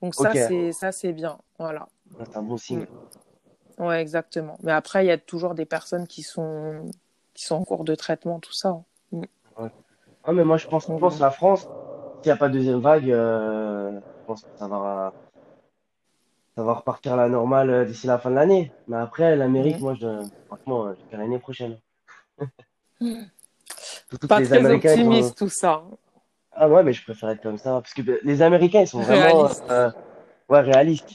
Donc 0.00 0.14
ça, 0.14 0.32
c'est, 0.34 0.72
ça, 0.72 0.92
c'est 0.92 1.12
bien. 1.12 1.38
Voilà. 1.58 1.88
C'est 2.18 2.36
un 2.36 2.42
bon 2.42 2.56
signe. 2.56 2.86
Ouais, 3.78 4.00
exactement. 4.00 4.58
Mais 4.62 4.72
après, 4.72 5.04
il 5.04 5.08
y 5.08 5.12
a 5.12 5.18
toujours 5.18 5.54
des 5.54 5.64
personnes 5.64 6.06
qui 6.06 6.22
sont, 6.22 6.90
qui 7.34 7.44
sont 7.44 7.56
en 7.56 7.64
cours 7.64 7.84
de 7.84 7.94
traitement, 7.94 8.40
tout 8.40 8.52
ça. 8.52 8.82
Ah, 10.24 10.32
mais 10.32 10.44
moi, 10.44 10.56
je 10.56 10.66
pense, 10.68 10.86
je 10.86 10.92
pense 10.92 11.16
que 11.16 11.20
la 11.22 11.30
France, 11.30 11.60
s'il 11.60 12.26
n'y 12.26 12.30
a 12.32 12.36
pas 12.36 12.48
de 12.48 12.54
deuxième 12.54 12.80
vague, 12.80 13.10
euh, 13.10 13.92
je 13.92 14.24
pense 14.26 14.42
que 14.42 14.48
ça 14.56 14.68
va, 14.68 15.12
ça 16.56 16.62
va 16.62 16.74
repartir 16.74 17.14
à 17.14 17.16
la 17.16 17.28
normale 17.28 17.70
euh, 17.70 17.84
d'ici 17.84 18.06
la 18.06 18.18
fin 18.18 18.30
de 18.30 18.34
l'année. 18.36 18.72
Mais 18.88 18.96
après, 18.96 19.36
l'Amérique, 19.36 19.80
moi, 19.80 19.94
je, 19.94 20.26
franchement, 20.46 20.86
euh, 20.86 20.94
je 21.10 21.16
l'année 21.16 21.38
prochaine. 21.38 21.78
Que 23.00 24.26
Pas 24.26 24.40
les 24.40 24.46
très 24.46 24.58
Américains, 24.58 24.94
sont- 24.94 25.00
optimiste, 25.00 25.38
tout 25.38 25.48
ça. 25.48 25.82
Ah 26.52 26.68
ouais, 26.68 26.82
mais 26.82 26.92
je 26.92 27.02
préfère 27.02 27.30
être 27.30 27.42
comme 27.42 27.56
ça. 27.58 27.80
Parce 27.80 27.94
que 27.94 28.02
les 28.22 28.42
Américains, 28.42 28.82
ils 28.82 28.86
sont 28.86 29.00
vraiment 29.00 29.22
Réaliste. 29.22 29.64
euh, 29.70 29.90
ouais, 30.50 30.60
réalistes. 30.60 31.10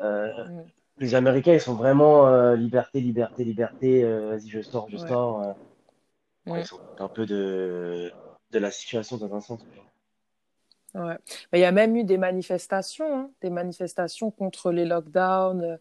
Euh, 0.00 0.28
Mm. 0.46 0.62
les 0.98 1.14
Américains, 1.16 1.52
ils 1.54 1.60
sont 1.60 1.74
vraiment 1.74 2.28
euh, 2.28 2.54
liberté, 2.56 3.00
liberté, 3.00 3.44
liberté. 3.44 4.04
vas-y, 4.04 4.48
je 4.48 4.62
sors, 4.62 4.88
je 4.88 4.96
Ouais. 4.96 5.08
sors. 5.08 5.54
Ouais, 6.46 6.60
ils 6.62 6.66
sont 6.66 6.78
un 6.98 7.08
peu 7.08 7.26
de, 7.26 8.12
de 8.52 8.58
la 8.58 8.70
situation 8.70 9.16
dans 9.16 9.34
un 9.34 9.40
sens. 9.40 9.60
Ouais. 10.94 11.16
Mais 11.52 11.58
il 11.58 11.62
y 11.62 11.66
a 11.66 11.72
même 11.72 11.94
eu 11.96 12.04
des 12.04 12.18
manifestations, 12.18 13.18
hein, 13.20 13.30
des 13.42 13.50
manifestations 13.50 14.30
contre 14.30 14.72
les 14.72 14.84
lockdowns. 14.84 15.62
euh, 15.62 15.76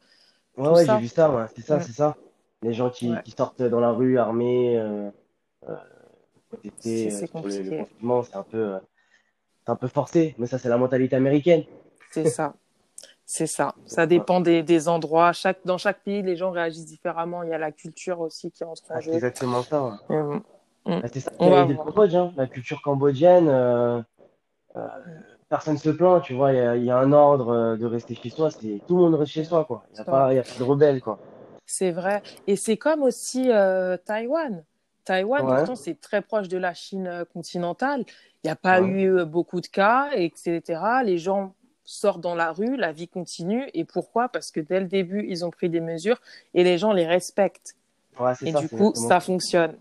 Ouais, 0.57 0.69
ouais, 0.69 0.85
j'ai 0.85 0.97
vu 0.97 1.07
ça, 1.07 1.29
ouais, 1.31 1.45
c'est 1.55 1.61
ça, 1.61 1.77
Mm. 1.77 1.81
c'est 1.81 1.91
ça. 1.93 2.17
Les 2.63 2.73
gens 2.73 2.89
qui, 2.89 3.11
Ouais. 3.11 3.21
qui 3.23 3.31
sortent 3.31 3.61
dans 3.61 3.79
la 3.79 3.91
rue 3.91 4.17
armés, 4.17 4.77
euh, 4.77 5.09
euh, 5.69 5.75
protester 6.49 7.09
C'est- 7.11 7.27
c'est 7.27 7.35
euh, 7.35 7.41
le, 7.43 7.69
le 7.69 7.77
confinement, 7.83 8.23
c'est 8.23 8.35
un 8.35 8.43
peu, 8.43 8.57
euh, 8.57 8.79
c'est 9.65 9.71
un 9.71 9.75
peu 9.75 9.87
forcé. 9.87 10.33
Mais 10.39 10.47
ça, 10.47 10.57
c'est 10.57 10.69
la 10.69 10.77
mentalité 10.77 11.15
américaine. 11.15 11.63
C'est 12.11 12.25
ça. 12.25 12.53
C'est 13.25 13.45
ça. 13.47 13.75
Ça 13.85 14.07
dépend 14.07 14.39
des, 14.41 14.63
des 14.63 14.87
endroits. 14.87 15.31
Chaque, 15.33 15.59
dans 15.65 15.77
chaque 15.77 16.01
pays, 16.03 16.23
les 16.23 16.35
gens 16.35 16.49
réagissent 16.51 16.85
différemment. 16.85 17.43
Il 17.43 17.49
y 17.49 17.53
a 17.53 17.57
la 17.57 17.71
culture 17.71 18.19
aussi 18.21 18.51
qui 18.51 18.63
entre 18.63 18.83
en 18.91 18.95
Ah, 18.95 19.01
c'est 19.01 19.05
jeu. 19.07 19.13
exactement 19.13 19.61
ça. 19.61 19.83
ouais. 20.09 20.15
Euh, 20.15 20.39
Ah, 20.87 21.07
c'est 21.13 21.19
ça 21.19 21.31
On 21.39 21.49
va 21.49 21.65
voir. 21.65 21.85
Cambodge, 21.85 22.15
hein. 22.15 22.33
La 22.37 22.47
culture 22.47 22.81
cambodgienne, 22.81 23.47
euh, 24.77 24.87
personne 25.49 25.77
se 25.77 25.89
plaint, 25.89 26.21
tu 26.21 26.33
vois. 26.33 26.53
Il 26.53 26.57
y 26.57 26.61
a, 26.61 26.75
il 26.75 26.83
y 26.85 26.91
a 26.91 26.97
un 26.97 27.11
ordre 27.11 27.49
euh, 27.49 27.77
de 27.77 27.85
rester 27.85 28.15
chez 28.15 28.29
soi. 28.29 28.51
C'est 28.51 28.81
tout 28.87 28.95
le 28.95 29.03
monde 29.03 29.15
reste 29.15 29.31
chez 29.31 29.43
soi, 29.43 29.65
quoi. 29.65 29.83
Il 29.91 29.93
n'y 29.95 29.99
a 30.01 30.03
pas, 30.03 30.33
de 30.33 30.63
rebelles, 30.63 31.01
quoi. 31.01 31.19
C'est 31.65 31.91
vrai. 31.91 32.21
Et 32.47 32.55
c'est 32.55 32.77
comme 32.77 33.03
aussi 33.03 33.51
euh, 33.51 33.97
Taïwan. 33.97 34.63
Taïwan, 35.05 35.45
Ouais. 35.45 35.57
pourtant, 35.57 35.75
c'est 35.75 35.99
très 35.99 36.21
proche 36.21 36.47
de 36.47 36.57
la 36.57 36.73
Chine 36.73 37.07
euh, 37.07 37.25
continentale. 37.25 38.03
Il 38.43 38.47
n'y 38.47 38.51
a 38.51 38.55
pas 38.55 38.81
Ouais. 38.81 38.89
eu 38.89 39.25
beaucoup 39.25 39.61
de 39.61 39.67
cas, 39.67 40.09
etc. 40.13 40.61
Les 41.03 41.17
gens 41.17 41.53
sortent 41.83 42.21
dans 42.21 42.35
la 42.35 42.51
rue, 42.51 42.75
la 42.75 42.91
vie 42.91 43.07
continue. 43.07 43.69
Et 43.73 43.85
pourquoi? 43.85 44.29
Parce 44.29 44.51
que 44.51 44.59
dès 44.59 44.79
le 44.79 44.87
début, 44.87 45.25
ils 45.27 45.45
ont 45.45 45.49
pris 45.49 45.69
des 45.69 45.79
mesures 45.79 46.19
et 46.53 46.63
les 46.63 46.77
gens 46.77 46.91
les 46.93 47.05
respectent. 47.07 47.75
Ouais, 48.19 48.33
Et 48.41 48.51
ça, 48.51 48.59
du 48.59 48.67
coup, 48.69 48.89
exactement 48.89 49.07
ça 49.09 49.19
fonctionne. 49.19 49.75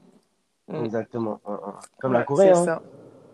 Mm. 0.68 0.84
Exactement. 0.84 1.40
Ouais, 1.46 1.54
ouais. 1.54 1.72
Comme 2.00 2.12
la 2.12 2.22
Corée, 2.22 2.46
c'est 2.52 2.58
hein. 2.58 2.64
ça. 2.64 2.82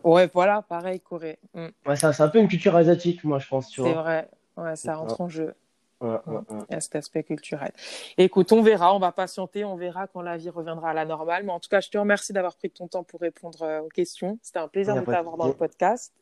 Ouais, 0.05 0.31
voilà, 0.33 0.62
pareil, 0.62 1.01
Corée. 1.01 1.38
Mm. 1.55 1.69
Ouais, 1.87 1.97
c'est 1.97 2.21
un 2.21 2.29
peu 2.29 2.38
une 2.38 2.49
culture 2.49 2.77
asiatique, 2.77 3.25
moi, 3.25 3.38
je 3.38 3.49
pense, 3.49 3.73
C'est 3.75 3.93
vrai. 3.93 4.29
Ouais, 4.57 4.77
ça 4.77 4.97
rentre 4.97 5.21
en 5.21 5.29
jeu. 5.29 5.55
Ouais, 6.01 6.19
ouais, 6.27 6.35
ouais. 6.51 6.59
Y 6.71 6.75
a 6.75 6.81
cet 6.81 6.97
aspect 6.97 7.23
culturel. 7.23 7.73
Écoute, 8.19 8.51
on 8.53 8.61
verra, 8.61 8.95
on 8.95 8.99
va 8.99 9.12
patienter, 9.12 9.65
on 9.65 9.77
verra 9.77 10.09
quand 10.09 10.21
la 10.21 10.37
vie 10.37 10.51
reviendra 10.51 10.91
à 10.91 10.95
la 10.95 11.05
normale. 11.05 11.45
Mais 11.45 11.53
en 11.53 11.61
tout 11.61 11.69
cas, 11.69 11.81
je 11.81 11.91
te 11.91 11.97
remercie 11.97 12.33
d'avoir 12.33 12.57
pris 12.57 12.71
ton 12.71 12.88
temps 12.88 13.05
pour 13.05 13.21
répondre 13.21 13.62
euh, 13.62 13.83
aux 13.83 13.88
questions. 13.88 14.38
C'était 14.43 14.59
un 14.59 14.67
plaisir 14.67 14.97
de 14.97 15.01
t'avoir 15.01 15.37
dans 15.37 15.47
le 15.47 15.55
podcast. 15.55 16.12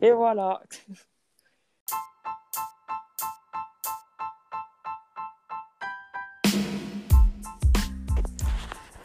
Et 0.00 0.12
voilà. 0.12 0.62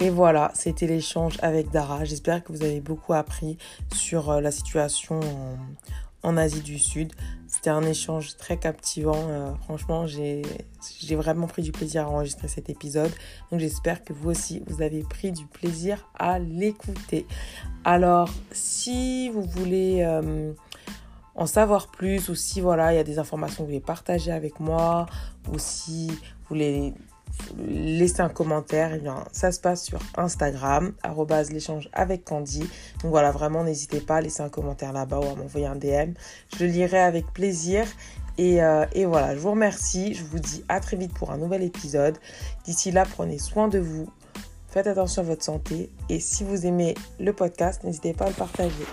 Et 0.02 0.10
voilà, 0.10 0.50
c'était 0.56 0.88
l'échange 0.88 1.38
avec 1.44 1.70
Dara. 1.70 2.06
J'espère 2.06 2.44
que 2.44 2.52
vous 2.52 2.64
avez 2.64 2.82
beaucoup 2.82 3.14
appris 3.14 3.60
sur 3.94 4.32
euh, 4.32 4.42
la 4.42 4.50
situation 4.50 5.20
en, 6.24 6.38
Asie 6.38 6.62
du 6.62 6.80
Sud. 6.80 7.14
C'était 7.46 7.70
un 7.70 7.84
échange 7.84 8.36
très 8.36 8.58
captivant. 8.58 9.28
Euh, 9.30 9.54
franchement, 9.64 10.08
j'ai 10.08 10.42
vraiment 11.12 11.46
pris 11.46 11.62
du 11.62 11.72
plaisir 11.72 12.08
à 12.08 12.10
enregistrer 12.10 12.48
cet 12.48 12.72
épisode. 12.72 13.12
Donc 13.52 13.60
j'espère 13.60 14.04
que 14.04 14.12
vous 14.12 14.32
aussi, 14.32 14.64
vous 14.66 14.82
avez 14.82 15.04
pris 15.04 15.32
du 15.32 15.46
plaisir 15.46 16.10
à 16.18 16.40
l'écouter. 16.40 17.28
Alors, 17.86 18.32
si 18.52 19.30
vous 19.30 19.44
voulez... 19.44 20.02
Euh, 20.02 20.52
en 21.34 21.46
savoir 21.46 21.88
plus 21.88 22.28
ou 22.28 22.36
si 22.36 22.60
voilà 22.60 22.94
il 22.94 22.98
y 22.98 23.00
a 23.00 23.06
des 23.06 23.18
informations 23.18 23.60
que 23.60 23.62
vous 23.62 23.68
voulez 23.68 23.80
partager 23.80 24.34
avec 24.34 24.60
moi 24.60 25.06
ou 25.50 25.58
si 25.58 26.08
vous 26.08 26.50
voulez 26.50 26.94
laisser 27.68 28.22
un 28.22 28.30
commentaire, 28.30 28.94
eh 28.94 29.02
ça 29.32 29.52
se 29.52 29.60
passe 29.60 29.84
sur 29.84 30.00
Instagram, 30.18 30.94
l'échange 31.52 31.90
avec 31.94 32.26
Candy. 32.26 32.62
Donc 33.02 33.12
voilà, 33.12 33.32
vraiment, 33.32 33.64
n'hésitez 33.64 34.02
pas 34.02 34.18
à 34.18 34.22
laisser 34.22 34.42
un 34.42 34.50
commentaire 34.50 34.94
là-bas 34.94 35.20
ou 35.20 35.24
à 35.24 35.36
m'envoyer 35.36 35.68
un 35.68 35.76
DM. 35.76 36.14
Je 36.56 36.66
le 36.66 36.72
lirai 36.72 37.00
avec 37.00 37.32
plaisir. 37.34 37.86
Euh, 38.40 38.86
et, 38.94 39.06
voilà, 39.06 39.36
je 39.36 39.40
vous 39.40 39.52
remercie. 39.52 40.14
Je 40.14 40.24
vous 40.24 40.40
dis 40.40 40.64
à 40.70 40.80
très 40.80 40.98
vite 40.98 41.14
pour 41.14 41.32
un 41.32 41.38
nouvel 41.38 41.64
épisode. 41.64 42.18
D'ici 42.66 42.92
là, 42.92 43.06
prenez 43.06 43.38
soin 43.38 43.68
de 43.68 43.80
vous. 43.80 44.10
Faites 44.68 44.88
attention 44.88 45.22
à 45.22 45.26
votre 45.26 45.44
santé. 45.44 45.90
Et 46.10 46.20
si 46.20 46.44
vous 46.44 46.66
aimez 46.66 46.96
le 47.20 47.34
podcast, 47.34 47.84
n'hésitez 47.84 48.14
pas 48.14 48.26
à 48.26 48.30
le 48.30 48.36
partager. 48.36 48.86